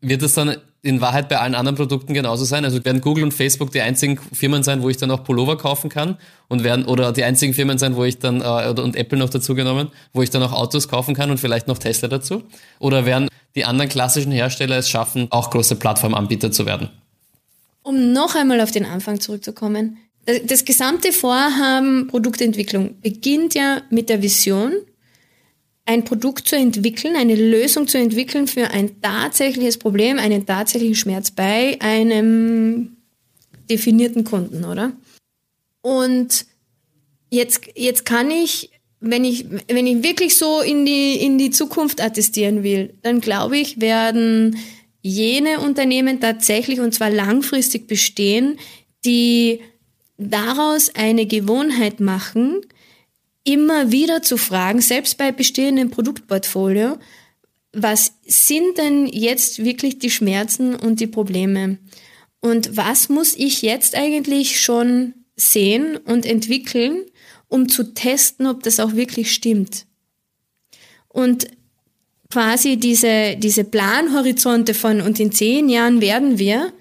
Wird 0.02 0.22
das 0.22 0.34
dann 0.34 0.58
in 0.86 1.02
Wahrheit 1.02 1.30
bei 1.30 1.40
allen 1.40 1.56
anderen 1.56 1.76
Produkten 1.76 2.14
genauso 2.14 2.46
sein? 2.46 2.64
Also 2.64 2.84
werden 2.86 3.02
Google 3.02 3.24
und 3.24 3.34
Facebook 3.34 3.72
die 3.72 3.82
einzigen 3.82 4.20
Firmen 4.34 4.62
sein, 4.62 4.84
wo 4.84 4.90
ich 4.90 4.98
dann 4.98 5.10
auch 5.10 5.24
Pullover 5.24 5.58
kaufen 5.58 5.90
kann 5.90 6.18
und 6.48 6.64
werden 6.64 6.86
oder 6.86 7.12
die 7.12 7.24
einzigen 7.24 7.54
Firmen 7.54 7.78
sein, 7.78 7.96
wo 7.96 8.04
ich 8.04 8.20
dann 8.20 8.42
äh, 8.42 8.70
und 8.80 8.96
Apple 8.96 9.18
noch 9.18 9.30
dazu 9.30 9.56
genommen, 9.56 9.90
wo 10.14 10.22
ich 10.22 10.30
dann 10.30 10.44
auch 10.44 10.54
Autos 10.54 10.88
kaufen 10.88 11.16
kann 11.16 11.32
und 11.32 11.40
vielleicht 11.40 11.68
noch 11.68 11.80
Tesla 11.80 12.08
dazu? 12.08 12.44
Oder 12.80 13.06
werden 13.06 13.28
die 13.56 13.66
anderen 13.66 13.90
klassischen 13.90 14.32
Hersteller 14.32 14.78
es 14.78 14.90
schaffen, 14.90 15.28
auch 15.32 15.50
große 15.50 15.76
Plattformanbieter 15.78 16.52
zu 16.52 16.66
werden? 16.66 16.90
Um 17.82 18.14
noch 18.14 18.36
einmal 18.36 18.62
auf 18.62 18.72
den 18.72 18.86
Anfang 18.86 19.20
zurückzukommen. 19.20 19.98
Das 20.48 20.66
gesamte 20.66 21.12
Vorhaben 21.12 22.08
Produktentwicklung 22.08 23.00
beginnt 23.02 23.56
ja 23.56 23.82
mit 23.90 24.10
der 24.10 24.22
Vision, 24.22 24.74
ein 25.86 26.04
Produkt 26.04 26.48
zu 26.48 26.56
entwickeln, 26.56 27.16
eine 27.16 27.36
Lösung 27.36 27.88
zu 27.88 27.98
entwickeln 27.98 28.48
für 28.48 28.72
ein 28.72 29.02
tatsächliches 29.02 29.78
Problem, 29.78 30.18
einen 30.18 30.46
tatsächlichen 30.46 30.96
Schmerz 30.96 31.32
bei 31.32 31.78
einem 31.80 32.98
definierten 33.70 34.24
Kunden, 34.24 34.66
oder? 34.66 34.94
Und 35.82 36.46
jetzt, 37.30 37.62
jetzt 37.76 38.06
kann 38.06 38.32
ich, 38.32 38.72
wenn 39.00 39.24
ich, 39.24 39.46
wenn 39.68 39.86
ich 39.86 40.04
wirklich 40.04 40.38
so 40.38 40.62
in 40.62 40.86
die, 40.86 41.18
in 41.18 41.38
die 41.38 41.52
Zukunft 41.52 42.02
attestieren 42.02 42.64
will, 42.64 42.96
dann 43.04 43.22
glaube 43.22 43.58
ich, 43.58 43.80
werden 43.80 44.58
jene 45.02 45.60
Unternehmen 45.60 46.20
tatsächlich 46.20 46.80
und 46.80 46.96
zwar 46.96 47.12
langfristig 47.12 47.88
bestehen, 47.88 48.58
die 49.06 49.60
daraus 50.18 50.90
eine 50.96 51.28
Gewohnheit 51.28 52.00
machen, 52.00 52.62
immer 53.46 53.92
wieder 53.92 54.22
zu 54.22 54.36
fragen, 54.38 54.82
selbst 54.82 55.18
bei 55.18 55.32
bestehendem 55.32 55.92
Produktportfolio, 55.92 56.98
was 57.72 58.14
sind 58.26 58.78
denn 58.78 59.06
jetzt 59.06 59.64
wirklich 59.64 60.00
die 60.00 60.10
Schmerzen 60.10 60.76
und 60.76 61.00
die 61.00 61.08
Probleme? 61.08 61.78
Und 62.42 62.76
was 62.76 63.10
muss 63.10 63.36
ich 63.36 63.62
jetzt 63.62 63.96
eigentlich 63.96 64.60
schon 64.60 65.14
sehen 65.36 65.98
und 65.98 66.26
entwickeln, 66.26 67.04
um 67.48 67.70
zu 67.70 67.94
testen, 67.94 68.48
ob 68.48 68.64
das 68.64 68.80
auch 68.80 68.96
wirklich 68.96 69.32
stimmt? 69.32 69.86
Und 71.08 71.48
quasi 72.32 72.78
diese, 72.78 73.36
diese 73.38 73.64
Planhorizonte 73.64 74.74
von 74.74 75.02
und 75.02 75.20
in 75.20 75.32
zehn 75.32 75.70
Jahren 75.70 76.02
werden 76.02 76.40
wir, 76.40 76.74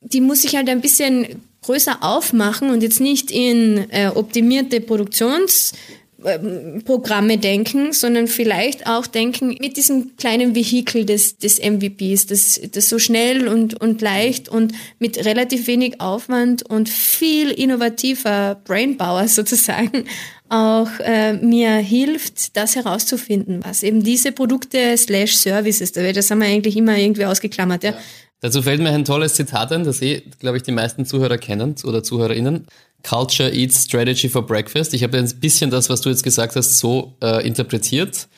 die 0.00 0.20
muss 0.20 0.44
ich 0.44 0.56
halt 0.56 0.68
ein 0.68 0.80
bisschen 0.80 1.42
größer 1.62 2.02
aufmachen 2.02 2.70
und 2.70 2.82
jetzt 2.82 3.00
nicht 3.00 3.30
in 3.30 3.88
äh, 3.90 4.10
optimierte 4.14 4.80
Produktionsprogramme 4.80 7.36
denken, 7.38 7.92
sondern 7.92 8.26
vielleicht 8.28 8.86
auch 8.86 9.06
denken 9.06 9.56
mit 9.60 9.76
diesem 9.76 10.16
kleinen 10.16 10.54
Vehikel 10.54 11.04
des, 11.04 11.36
des 11.36 11.60
MVPs, 11.60 12.26
das, 12.26 12.58
das 12.72 12.88
so 12.88 12.98
schnell 12.98 13.46
und, 13.46 13.78
und 13.80 14.00
leicht 14.00 14.48
und 14.48 14.72
mit 14.98 15.22
relativ 15.24 15.66
wenig 15.66 16.00
Aufwand 16.00 16.62
und 16.62 16.88
viel 16.88 17.50
innovativer 17.50 18.58
Brainpower 18.64 19.28
sozusagen 19.28 20.06
auch 20.48 20.88
äh, 20.98 21.34
mir 21.34 21.74
hilft, 21.76 22.56
das 22.56 22.74
herauszufinden, 22.74 23.60
was 23.62 23.84
eben 23.84 24.02
diese 24.02 24.32
Produkte 24.32 24.96
slash 24.96 25.36
Services, 25.36 25.92
das 25.92 26.30
haben 26.30 26.40
wir 26.40 26.48
eigentlich 26.48 26.76
immer 26.76 26.98
irgendwie 26.98 27.24
ausgeklammert, 27.24 27.84
ja. 27.84 27.92
ja 27.92 27.98
Dazu 28.40 28.62
fällt 28.62 28.80
mir 28.80 28.90
ein 28.90 29.04
tolles 29.04 29.34
Zitat 29.34 29.70
ein, 29.72 29.84
das 29.84 30.00
eh, 30.00 30.22
glaube 30.38 30.56
ich, 30.56 30.62
die 30.62 30.72
meisten 30.72 31.04
Zuhörer 31.04 31.38
kennen 31.38 31.74
oder 31.84 32.02
ZuhörerInnen. 32.02 32.66
Culture 33.02 33.50
eats 33.52 33.84
strategy 33.84 34.28
for 34.28 34.46
breakfast. 34.46 34.94
Ich 34.94 35.02
habe 35.02 35.18
ein 35.18 35.28
bisschen 35.40 35.70
das, 35.70 35.90
was 35.90 36.00
du 36.00 36.08
jetzt 36.08 36.22
gesagt 36.22 36.56
hast, 36.56 36.78
so 36.78 37.14
äh, 37.22 37.46
interpretiert. 37.46 38.28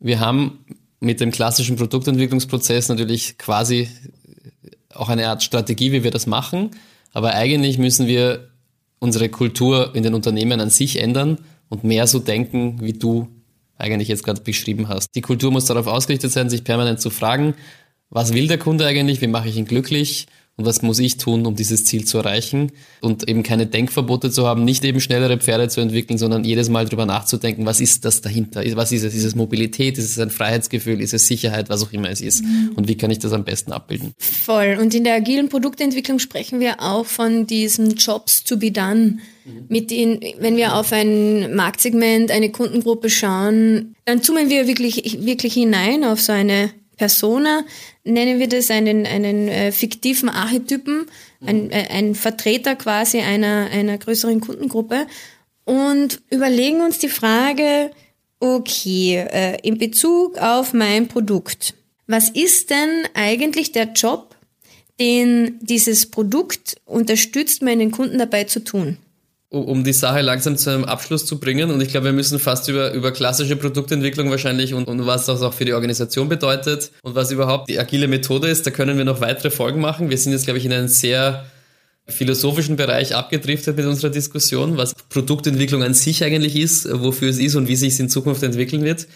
Wir 0.00 0.20
haben 0.20 0.64
mit 1.00 1.20
dem 1.20 1.30
klassischen 1.30 1.76
Produktentwicklungsprozess 1.76 2.88
natürlich 2.88 3.38
quasi 3.38 3.88
auch 4.94 5.08
eine 5.08 5.28
Art 5.28 5.42
Strategie, 5.42 5.92
wie 5.92 6.04
wir 6.04 6.10
das 6.10 6.26
machen. 6.26 6.70
Aber 7.12 7.34
eigentlich 7.34 7.78
müssen 7.78 8.06
wir 8.06 8.48
unsere 8.98 9.28
Kultur 9.28 9.94
in 9.94 10.02
den 10.02 10.14
Unternehmen 10.14 10.60
an 10.60 10.70
sich 10.70 11.00
ändern 11.00 11.38
und 11.68 11.84
mehr 11.84 12.06
so 12.06 12.18
denken, 12.18 12.80
wie 12.80 12.92
du 12.92 13.28
eigentlich 13.76 14.08
jetzt 14.08 14.22
gerade 14.22 14.40
beschrieben 14.42 14.88
hast. 14.88 15.08
Die 15.14 15.22
Kultur 15.22 15.50
muss 15.50 15.64
darauf 15.64 15.86
ausgerichtet 15.86 16.30
sein, 16.30 16.48
sich 16.48 16.62
permanent 16.62 17.00
zu 17.00 17.10
fragen, 17.10 17.54
was 18.12 18.32
will 18.32 18.46
der 18.46 18.58
Kunde 18.58 18.86
eigentlich, 18.86 19.20
wie 19.20 19.26
mache 19.26 19.48
ich 19.48 19.56
ihn 19.56 19.64
glücklich 19.64 20.26
und 20.56 20.66
was 20.66 20.82
muss 20.82 20.98
ich 20.98 21.16
tun, 21.16 21.46
um 21.46 21.56
dieses 21.56 21.86
Ziel 21.86 22.04
zu 22.04 22.18
erreichen 22.18 22.72
und 23.00 23.26
eben 23.26 23.42
keine 23.42 23.66
Denkverbote 23.66 24.30
zu 24.30 24.46
haben, 24.46 24.64
nicht 24.64 24.84
eben 24.84 25.00
schnellere 25.00 25.38
Pferde 25.38 25.68
zu 25.68 25.80
entwickeln, 25.80 26.18
sondern 26.18 26.44
jedes 26.44 26.68
Mal 26.68 26.84
drüber 26.84 27.06
nachzudenken, 27.06 27.64
was 27.64 27.80
ist 27.80 28.04
das 28.04 28.20
dahinter? 28.20 28.62
Was 28.76 28.92
ist 28.92 29.02
es? 29.02 29.14
Ist 29.14 29.24
es 29.24 29.34
Mobilität? 29.34 29.96
Ist 29.96 30.10
es 30.10 30.18
ein 30.18 30.28
Freiheitsgefühl? 30.28 31.00
Ist 31.00 31.14
es 31.14 31.26
Sicherheit? 31.26 31.70
Was 31.70 31.82
auch 31.82 31.92
immer 31.92 32.10
es 32.10 32.20
ist. 32.20 32.44
Mhm. 32.44 32.72
Und 32.74 32.86
wie 32.86 32.98
kann 32.98 33.10
ich 33.10 33.18
das 33.18 33.32
am 33.32 33.44
besten 33.44 33.72
abbilden? 33.72 34.12
Voll. 34.18 34.76
Und 34.78 34.94
in 34.94 35.04
der 35.04 35.14
agilen 35.14 35.48
Produktentwicklung 35.48 36.18
sprechen 36.18 36.60
wir 36.60 36.82
auch 36.82 37.06
von 37.06 37.46
diesen 37.46 37.94
Jobs 37.94 38.44
to 38.44 38.58
be 38.58 38.70
done. 38.70 39.20
Mhm. 39.46 39.64
Mit 39.68 39.90
denen, 39.90 40.20
wenn 40.38 40.58
wir 40.58 40.76
auf 40.76 40.92
ein 40.92 41.56
Marktsegment, 41.56 42.30
eine 42.30 42.50
Kundengruppe 42.50 43.08
schauen, 43.08 43.94
dann 44.04 44.22
zoomen 44.22 44.50
wir 44.50 44.66
wirklich, 44.66 45.24
wirklich 45.24 45.54
hinein 45.54 46.04
auf 46.04 46.20
so 46.20 46.32
eine 46.32 46.70
Persona, 47.02 47.64
nennen 48.04 48.38
wir 48.38 48.46
das, 48.46 48.70
einen, 48.70 49.06
einen 49.06 49.48
äh, 49.48 49.72
fiktiven 49.72 50.28
Archetypen, 50.28 51.06
ein, 51.44 51.68
äh, 51.72 51.88
ein 51.90 52.14
Vertreter 52.14 52.76
quasi 52.76 53.18
einer, 53.18 53.70
einer 53.72 53.98
größeren 53.98 54.40
Kundengruppe 54.40 55.08
und 55.64 56.22
überlegen 56.30 56.80
uns 56.80 57.00
die 57.00 57.08
Frage, 57.08 57.90
okay, 58.38 59.16
äh, 59.16 59.58
in 59.66 59.78
Bezug 59.78 60.38
auf 60.38 60.74
mein 60.74 61.08
Produkt, 61.08 61.74
was 62.06 62.28
ist 62.28 62.70
denn 62.70 63.02
eigentlich 63.14 63.72
der 63.72 63.86
Job, 63.86 64.36
den 65.00 65.58
dieses 65.60 66.06
Produkt 66.06 66.76
unterstützt, 66.84 67.62
meinen 67.62 67.90
Kunden 67.90 68.18
dabei 68.18 68.44
zu 68.44 68.62
tun? 68.62 68.98
Um 69.52 69.84
die 69.84 69.92
Sache 69.92 70.22
langsam 70.22 70.56
zu 70.56 70.70
einem 70.70 70.84
Abschluss 70.84 71.26
zu 71.26 71.38
bringen. 71.38 71.70
Und 71.70 71.80
ich 71.82 71.88
glaube, 71.88 72.06
wir 72.06 72.12
müssen 72.12 72.38
fast 72.38 72.68
über, 72.68 72.92
über 72.92 73.12
klassische 73.12 73.54
Produktentwicklung 73.56 74.30
wahrscheinlich 74.30 74.72
und, 74.72 74.88
und 74.88 75.06
was 75.06 75.26
das 75.26 75.42
auch 75.42 75.52
für 75.52 75.66
die 75.66 75.74
Organisation 75.74 76.28
bedeutet 76.28 76.90
und 77.02 77.14
was 77.14 77.30
überhaupt 77.30 77.68
die 77.68 77.78
agile 77.78 78.08
Methode 78.08 78.48
ist. 78.48 78.66
Da 78.66 78.70
können 78.70 78.96
wir 78.96 79.04
noch 79.04 79.20
weitere 79.20 79.50
Folgen 79.50 79.80
machen. 79.80 80.08
Wir 80.08 80.16
sind 80.16 80.32
jetzt, 80.32 80.44
glaube 80.44 80.58
ich, 80.58 80.64
in 80.64 80.72
einen 80.72 80.88
sehr 80.88 81.44
philosophischen 82.08 82.76
Bereich 82.76 83.14
abgedriftet 83.14 83.76
mit 83.76 83.84
unserer 83.84 84.10
Diskussion, 84.10 84.78
was 84.78 84.94
Produktentwicklung 85.10 85.82
an 85.82 85.94
sich 85.94 86.24
eigentlich 86.24 86.56
ist, 86.56 86.88
wofür 86.90 87.28
es 87.28 87.38
ist 87.38 87.54
und 87.54 87.68
wie 87.68 87.76
sich 87.76 87.92
es 87.92 88.00
in 88.00 88.08
Zukunft 88.08 88.42
entwickeln 88.42 88.82
wird. 88.82 89.06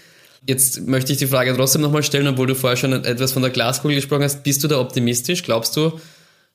Jetzt 0.46 0.86
möchte 0.86 1.12
ich 1.12 1.18
die 1.18 1.26
Frage 1.26 1.54
trotzdem 1.56 1.80
nochmal 1.80 2.02
stellen, 2.02 2.28
obwohl 2.28 2.46
du 2.46 2.54
vorher 2.54 2.76
schon 2.76 2.92
etwas 2.92 3.32
von 3.32 3.42
der 3.42 3.50
Glaskugel 3.50 3.96
gesprochen 3.96 4.22
hast. 4.22 4.44
Bist 4.44 4.62
du 4.62 4.68
da 4.68 4.78
optimistisch? 4.78 5.42
Glaubst 5.42 5.76
du, 5.76 5.98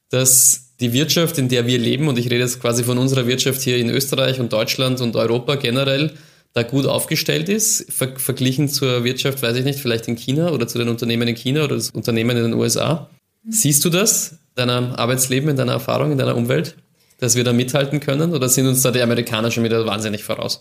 dass 0.10 0.71
die 0.82 0.94
Wirtschaft, 0.94 1.38
in 1.38 1.48
der 1.48 1.68
wir 1.68 1.78
leben, 1.78 2.08
und 2.08 2.18
ich 2.18 2.26
rede 2.26 2.40
jetzt 2.40 2.60
quasi 2.60 2.84
von 2.84 2.98
unserer 2.98 3.28
Wirtschaft 3.28 3.62
hier 3.62 3.78
in 3.78 3.90
Österreich 3.90 4.40
und 4.40 4.52
Deutschland 4.52 5.00
und 5.00 5.16
Europa 5.16 5.56
generell, 5.56 6.12
da 6.54 6.64
gut 6.64 6.86
aufgestellt 6.86 7.48
ist, 7.48 7.86
ver 7.94 8.18
verglichen 8.18 8.68
zur 8.68 9.06
Wirtschaft, 9.06 9.42
weiß 9.42 9.56
ich 9.56 9.64
nicht, 9.64 9.80
vielleicht 9.80 10.08
in 10.08 10.18
China 10.18 10.52
oder 10.52 10.68
zu 10.68 10.78
den 10.78 10.90
Unternehmen 10.90 11.28
in 11.28 11.36
China 11.36 11.64
oder 11.64 11.76
das 11.76 11.92
Unternehmen 11.92 12.36
in 12.36 12.44
den 12.44 12.54
USA. 12.54 13.10
Siehst 13.48 13.86
du 13.86 13.90
das, 13.90 14.32
in 14.58 14.68
deinem 14.68 14.92
Arbeitsleben, 14.92 15.50
in 15.50 15.56
deiner 15.56 15.74
Erfahrung, 15.74 16.12
in 16.12 16.18
deiner 16.18 16.36
Umwelt, 16.36 16.76
dass 17.20 17.36
wir 17.36 17.44
da 17.44 17.54
mithalten 17.54 18.00
können 18.00 18.34
oder 18.34 18.50
sind 18.50 18.68
uns 18.68 18.82
da 18.82 18.92
die 18.92 19.02
Amerikaner 19.02 19.50
schon 19.50 19.64
wieder 19.64 19.86
wahnsinnig 19.86 20.24
voraus? 20.24 20.60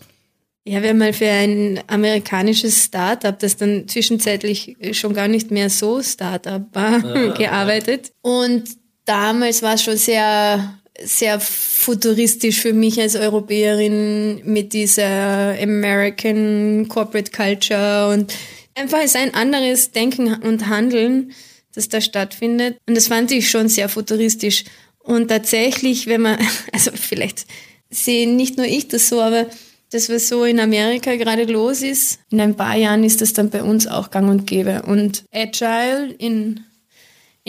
Ja, 0.63 0.83
wir 0.83 0.89
haben 0.89 0.99
mal 0.99 1.11
für 1.11 1.27
ein 1.27 1.79
amerikanisches 1.87 2.85
Startup, 2.85 3.37
das 3.37 3.57
dann 3.57 3.87
zwischenzeitlich 3.87 4.77
schon 4.91 5.13
gar 5.13 5.27
nicht 5.27 5.49
mehr 5.49 5.71
so 5.71 6.03
Startup 6.03 6.63
war, 6.73 7.03
ah, 7.03 7.33
gearbeitet. 7.37 8.11
Und 8.21 8.65
damals 9.05 9.61
war 9.61 9.75
es 9.75 9.83
schon 9.83 9.97
sehr, 9.97 10.79
sehr 11.03 11.39
futuristisch 11.39 12.59
für 12.59 12.73
mich 12.73 12.99
als 12.99 13.15
Europäerin 13.15 14.41
mit 14.45 14.73
dieser 14.73 15.57
American 15.61 16.87
Corporate 16.87 17.31
Culture 17.31 18.09
und 18.13 18.33
einfach 18.75 19.01
ist 19.03 19.15
ein 19.15 19.33
anderes 19.33 19.91
Denken 19.91 20.33
und 20.35 20.67
Handeln, 20.67 21.33
das 21.73 21.89
da 21.89 22.01
stattfindet. 22.01 22.77
Und 22.87 22.95
das 22.95 23.07
fand 23.07 23.31
ich 23.31 23.49
schon 23.49 23.69
sehr 23.69 23.89
futuristisch. 23.89 24.65
Und 24.99 25.29
tatsächlich, 25.29 26.07
wenn 26.07 26.21
man, 26.21 26.37
also 26.71 26.91
vielleicht 26.93 27.45
sehe 27.89 28.29
nicht 28.29 28.57
nur 28.57 28.67
ich 28.67 28.87
das 28.87 29.09
so, 29.09 29.21
aber 29.21 29.47
das, 29.91 30.09
was 30.09 30.29
so 30.29 30.45
in 30.45 30.59
Amerika 30.59 31.15
gerade 31.15 31.43
los 31.43 31.81
ist, 31.81 32.19
in 32.29 32.39
ein 32.39 32.55
paar 32.55 32.77
Jahren 32.77 33.03
ist 33.03 33.21
das 33.21 33.33
dann 33.33 33.49
bei 33.49 33.61
uns 33.61 33.87
auch 33.87 34.09
gang 34.09 34.29
und 34.29 34.47
gäbe. 34.47 34.83
Und 34.83 35.25
Agile 35.33 36.13
in 36.17 36.61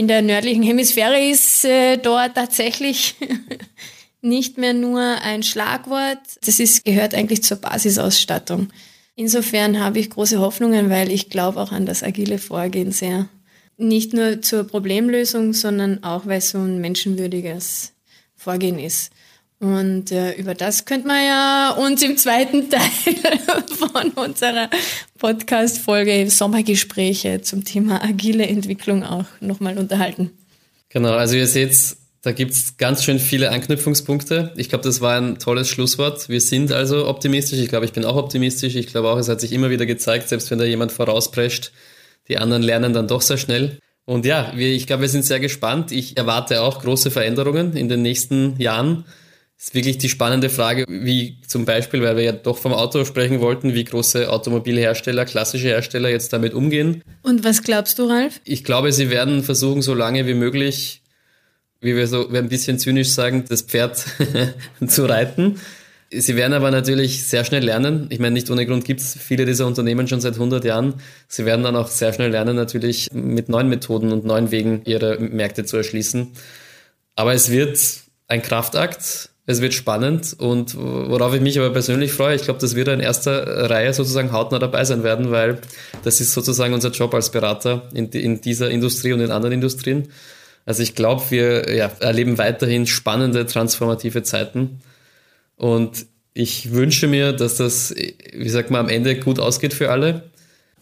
in 0.02 0.08
der 0.08 0.20
nördlichen 0.20 0.64
Hemisphäre 0.64 1.24
ist 1.24 1.64
äh, 1.64 1.96
dort 1.96 2.34
tatsächlich 2.34 3.14
nicht 4.20 4.58
mehr 4.58 4.74
nur 4.74 5.00
ein 5.00 5.44
Schlagwort. 5.44 6.18
Das 6.44 6.58
ist, 6.58 6.84
gehört 6.84 7.14
eigentlich 7.14 7.44
zur 7.44 7.58
Basisausstattung. 7.58 8.70
Insofern 9.14 9.78
habe 9.78 10.00
ich 10.00 10.10
große 10.10 10.40
Hoffnungen, 10.40 10.90
weil 10.90 11.12
ich 11.12 11.30
glaube 11.30 11.60
auch 11.60 11.70
an 11.70 11.86
das 11.86 12.02
agile 12.02 12.38
Vorgehen 12.38 12.90
sehr. 12.90 13.28
Nicht 13.76 14.12
nur 14.12 14.42
zur 14.42 14.64
Problemlösung, 14.64 15.52
sondern 15.52 16.02
auch, 16.02 16.26
weil 16.26 16.38
es 16.38 16.50
so 16.50 16.58
ein 16.58 16.80
menschenwürdiges 16.80 17.92
Vorgehen 18.34 18.80
ist. 18.80 19.12
Und 19.62 20.10
äh, 20.10 20.32
über 20.32 20.56
das 20.56 20.86
könnte 20.86 21.06
man 21.06 21.24
ja 21.24 21.70
uns 21.78 22.02
im 22.02 22.16
zweiten 22.16 22.68
Teil 22.70 22.80
von 23.68 24.10
unserer 24.10 24.68
Podcast-Folge 25.20 26.28
Sommergespräche 26.28 27.42
zum 27.42 27.62
Thema 27.62 28.02
agile 28.02 28.44
Entwicklung 28.44 29.04
auch 29.04 29.26
nochmal 29.40 29.78
unterhalten. 29.78 30.32
Genau, 30.88 31.12
also 31.12 31.36
ihr 31.36 31.46
seht, 31.46 31.76
da 32.22 32.32
gibt's 32.32 32.76
ganz 32.76 33.04
schön 33.04 33.20
viele 33.20 33.52
Anknüpfungspunkte. 33.52 34.52
Ich 34.56 34.68
glaube, 34.68 34.82
das 34.82 35.00
war 35.00 35.16
ein 35.16 35.38
tolles 35.38 35.68
Schlusswort. 35.68 36.28
Wir 36.28 36.40
sind 36.40 36.72
also 36.72 37.06
optimistisch. 37.06 37.60
Ich 37.60 37.68
glaube, 37.68 37.84
ich 37.84 37.92
bin 37.92 38.04
auch 38.04 38.16
optimistisch. 38.16 38.74
Ich 38.74 38.88
glaube 38.88 39.10
auch, 39.10 39.18
es 39.18 39.28
hat 39.28 39.40
sich 39.40 39.52
immer 39.52 39.70
wieder 39.70 39.86
gezeigt, 39.86 40.28
selbst 40.28 40.50
wenn 40.50 40.58
da 40.58 40.64
jemand 40.64 40.90
vorausprescht, 40.90 41.70
die 42.26 42.36
anderen 42.36 42.64
lernen 42.64 42.94
dann 42.94 43.06
doch 43.06 43.22
sehr 43.22 43.38
schnell. 43.38 43.78
Und 44.06 44.26
ja, 44.26 44.54
wir, 44.56 44.72
ich 44.72 44.88
glaube, 44.88 45.02
wir 45.02 45.08
sind 45.08 45.24
sehr 45.24 45.38
gespannt. 45.38 45.92
Ich 45.92 46.16
erwarte 46.16 46.62
auch 46.62 46.82
große 46.82 47.12
Veränderungen 47.12 47.76
in 47.76 47.88
den 47.88 48.02
nächsten 48.02 48.60
Jahren 48.60 49.04
ist 49.62 49.74
wirklich 49.74 49.96
die 49.98 50.08
spannende 50.08 50.50
Frage, 50.50 50.84
wie 50.88 51.36
zum 51.46 51.64
Beispiel, 51.64 52.02
weil 52.02 52.16
wir 52.16 52.24
ja 52.24 52.32
doch 52.32 52.58
vom 52.58 52.72
Auto 52.72 53.04
sprechen 53.04 53.40
wollten, 53.40 53.74
wie 53.74 53.84
große 53.84 54.28
Automobilhersteller, 54.28 55.24
klassische 55.24 55.68
Hersteller 55.68 56.08
jetzt 56.08 56.32
damit 56.32 56.52
umgehen. 56.52 57.00
Und 57.22 57.44
was 57.44 57.62
glaubst 57.62 58.00
du, 58.00 58.08
Ralf? 58.08 58.40
Ich 58.44 58.64
glaube, 58.64 58.92
sie 58.92 59.08
werden 59.08 59.44
versuchen, 59.44 59.80
so 59.80 59.94
lange 59.94 60.26
wie 60.26 60.34
möglich, 60.34 61.02
wie 61.80 61.94
wir 61.94 62.08
so 62.08 62.32
wir 62.32 62.40
ein 62.40 62.48
bisschen 62.48 62.80
zynisch 62.80 63.10
sagen, 63.10 63.44
das 63.48 63.62
Pferd 63.62 64.04
zu 64.86 65.04
reiten. 65.04 65.60
Sie 66.10 66.34
werden 66.34 66.54
aber 66.54 66.72
natürlich 66.72 67.24
sehr 67.24 67.44
schnell 67.44 67.64
lernen. 67.64 68.08
Ich 68.10 68.18
meine, 68.18 68.32
nicht 68.32 68.50
ohne 68.50 68.66
Grund 68.66 68.84
gibt 68.84 68.98
es 68.98 69.16
viele 69.16 69.46
dieser 69.46 69.68
Unternehmen 69.68 70.08
schon 70.08 70.20
seit 70.20 70.34
100 70.34 70.64
Jahren. 70.64 70.94
Sie 71.28 71.44
werden 71.44 71.62
dann 71.62 71.76
auch 71.76 71.86
sehr 71.86 72.12
schnell 72.12 72.32
lernen, 72.32 72.56
natürlich 72.56 73.10
mit 73.12 73.48
neuen 73.48 73.68
Methoden 73.68 74.10
und 74.10 74.24
neuen 74.24 74.50
Wegen 74.50 74.82
ihre 74.86 75.20
Märkte 75.20 75.64
zu 75.64 75.76
erschließen. 75.76 76.32
Aber 77.14 77.32
es 77.32 77.48
wird 77.48 77.78
ein 78.26 78.42
Kraftakt 78.42 79.30
es 79.44 79.60
wird 79.60 79.74
spannend 79.74 80.36
und 80.38 80.76
worauf 80.76 81.34
ich 81.34 81.40
mich 81.40 81.58
aber 81.58 81.70
persönlich 81.70 82.12
freue, 82.12 82.36
ich 82.36 82.42
glaube, 82.42 82.60
dass 82.60 82.76
wir 82.76 82.84
da 82.84 82.92
in 82.92 83.00
erster 83.00 83.70
Reihe 83.70 83.92
sozusagen 83.92 84.32
hautnah 84.32 84.60
dabei 84.60 84.84
sein 84.84 85.02
werden, 85.02 85.30
weil 85.30 85.58
das 86.04 86.20
ist 86.20 86.32
sozusagen 86.32 86.74
unser 86.74 86.90
Job 86.90 87.12
als 87.14 87.30
Berater 87.30 87.88
in, 87.92 88.08
in 88.10 88.40
dieser 88.40 88.70
Industrie 88.70 89.12
und 89.12 89.20
in 89.20 89.32
anderen 89.32 89.54
Industrien. 89.54 90.08
Also 90.64 90.82
ich 90.84 90.94
glaube, 90.94 91.22
wir 91.30 91.74
ja, 91.74 91.90
erleben 91.98 92.38
weiterhin 92.38 92.86
spannende, 92.86 93.44
transformative 93.46 94.22
Zeiten 94.22 94.80
und 95.56 96.06
ich 96.34 96.72
wünsche 96.72 97.08
mir, 97.08 97.32
dass 97.32 97.56
das, 97.56 97.94
wie 98.32 98.48
sagt 98.48 98.70
man, 98.70 98.82
am 98.82 98.88
Ende 98.88 99.18
gut 99.18 99.40
ausgeht 99.40 99.74
für 99.74 99.90
alle 99.90 100.30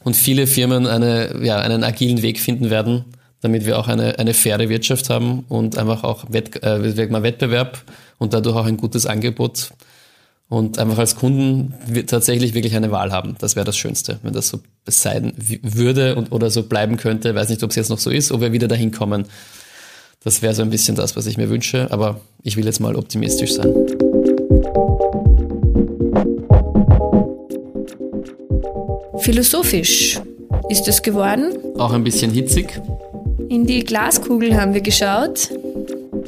und 0.04 0.16
viele 0.16 0.46
Firmen 0.46 0.86
eine, 0.86 1.40
ja, 1.42 1.58
einen 1.58 1.82
agilen 1.82 2.20
Weg 2.20 2.38
finden 2.38 2.68
werden, 2.68 3.06
damit 3.40 3.66
wir 3.66 3.78
auch 3.78 3.88
eine, 3.88 4.18
eine 4.18 4.34
faire 4.34 4.68
Wirtschaft 4.68 5.10
haben 5.10 5.44
und 5.48 5.78
einfach 5.78 6.04
auch 6.04 6.24
Wett, 6.28 6.62
äh, 6.62 6.96
Wettbewerb 7.22 7.82
und 8.18 8.34
dadurch 8.34 8.56
auch 8.56 8.66
ein 8.66 8.76
gutes 8.76 9.06
Angebot 9.06 9.72
und 10.50 10.78
einfach 10.78 10.98
als 10.98 11.16
Kunden 11.16 11.74
tatsächlich 12.06 12.54
wirklich 12.54 12.74
eine 12.74 12.90
Wahl 12.90 13.12
haben. 13.12 13.36
Das 13.38 13.56
wäre 13.56 13.64
das 13.64 13.76
Schönste, 13.76 14.18
wenn 14.22 14.32
das 14.32 14.48
so 14.48 14.60
sein 14.86 15.32
würde 15.36 16.16
und, 16.16 16.32
oder 16.32 16.50
so 16.50 16.64
bleiben 16.64 16.96
könnte. 16.96 17.30
Ich 17.30 17.34
weiß 17.34 17.48
nicht, 17.48 17.62
ob 17.62 17.70
es 17.70 17.76
jetzt 17.76 17.88
noch 17.88 17.98
so 17.98 18.10
ist, 18.10 18.32
ob 18.32 18.40
wir 18.40 18.52
wieder 18.52 18.68
dahin 18.68 18.90
kommen. 18.90 19.26
Das 20.22 20.42
wäre 20.42 20.52
so 20.52 20.62
ein 20.62 20.70
bisschen 20.70 20.96
das, 20.96 21.16
was 21.16 21.26
ich 21.26 21.38
mir 21.38 21.48
wünsche, 21.48 21.90
aber 21.90 22.20
ich 22.42 22.56
will 22.56 22.66
jetzt 22.66 22.80
mal 22.80 22.96
optimistisch 22.96 23.54
sein. 23.54 23.72
Philosophisch 29.20 30.20
ist 30.68 30.88
es 30.88 31.00
geworden. 31.00 31.56
Auch 31.78 31.92
ein 31.92 32.02
bisschen 32.04 32.32
hitzig. 32.32 32.80
In 33.50 33.66
die 33.66 33.82
Glaskugel 33.82 34.54
haben 34.54 34.74
wir 34.74 34.80
geschaut. 34.80 35.50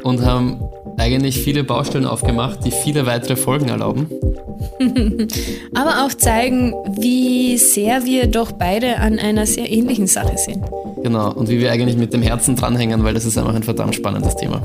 Und 0.03 0.23
haben 0.23 0.61
eigentlich 0.99 1.39
viele 1.39 1.63
Baustellen 1.63 2.05
aufgemacht, 2.05 2.65
die 2.65 2.73
viele 2.73 3.07
weitere 3.07 3.37
Folgen 3.37 3.69
erlauben. 3.69 4.09
Aber 5.73 6.05
auch 6.05 6.13
zeigen, 6.15 6.75
wie 6.99 7.57
sehr 7.59 8.05
wir 8.05 8.27
doch 8.27 8.51
beide 8.51 8.97
an 8.99 9.21
einer 9.21 9.47
sehr 9.47 9.71
ähnlichen 9.71 10.09
Sache 10.09 10.37
sind. 10.37 10.65
Genau, 11.05 11.33
und 11.33 11.49
wie 11.49 11.61
wir 11.61 11.71
eigentlich 11.71 11.97
mit 11.97 12.13
dem 12.13 12.23
Herzen 12.23 12.57
dranhängen, 12.57 13.05
weil 13.05 13.15
das 13.15 13.25
ist 13.25 13.39
einfach 13.39 13.55
ein 13.55 13.63
verdammt 13.63 13.95
spannendes 13.95 14.35
Thema. 14.35 14.57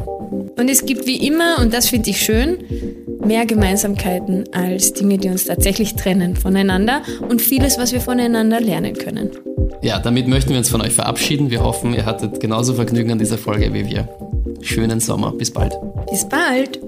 Und 0.58 0.68
es 0.68 0.84
gibt 0.84 1.06
wie 1.06 1.28
immer, 1.28 1.60
und 1.62 1.76
das 1.76 1.90
finde 1.90 2.10
ich 2.10 2.20
schön, 2.20 2.58
mehr 3.24 3.46
Gemeinsamkeiten 3.46 4.46
als 4.52 4.94
Dinge, 4.94 5.20
die 5.20 5.30
uns 5.30 5.46
tatsächlich 5.46 5.94
trennen 5.94 6.36
voneinander 6.36 7.04
und 7.30 7.40
vieles, 7.40 7.78
was 7.78 7.94
wir 7.94 8.02
voneinander 8.02 8.60
lernen 8.60 8.96
können. 8.96 9.30
Ja, 9.82 10.00
damit 10.00 10.28
möchten 10.28 10.52
wir 10.52 10.58
uns 10.58 10.70
von 10.70 10.82
euch 10.82 10.94
verabschieden. 10.94 11.50
Wir 11.50 11.64
hoffen, 11.64 11.94
ihr 11.94 12.06
hattet 12.06 12.40
genauso 12.40 12.74
Vergnügen 12.74 13.12
an 13.12 13.20
dieser 13.20 13.38
Folge 13.38 13.74
wie 13.74 13.86
wir. 13.86 14.08
Schönen 14.62 15.00
Sommer. 15.00 15.32
Bis 15.32 15.52
bald. 15.52 15.74
Bis 16.10 16.28
bald. 16.28 16.80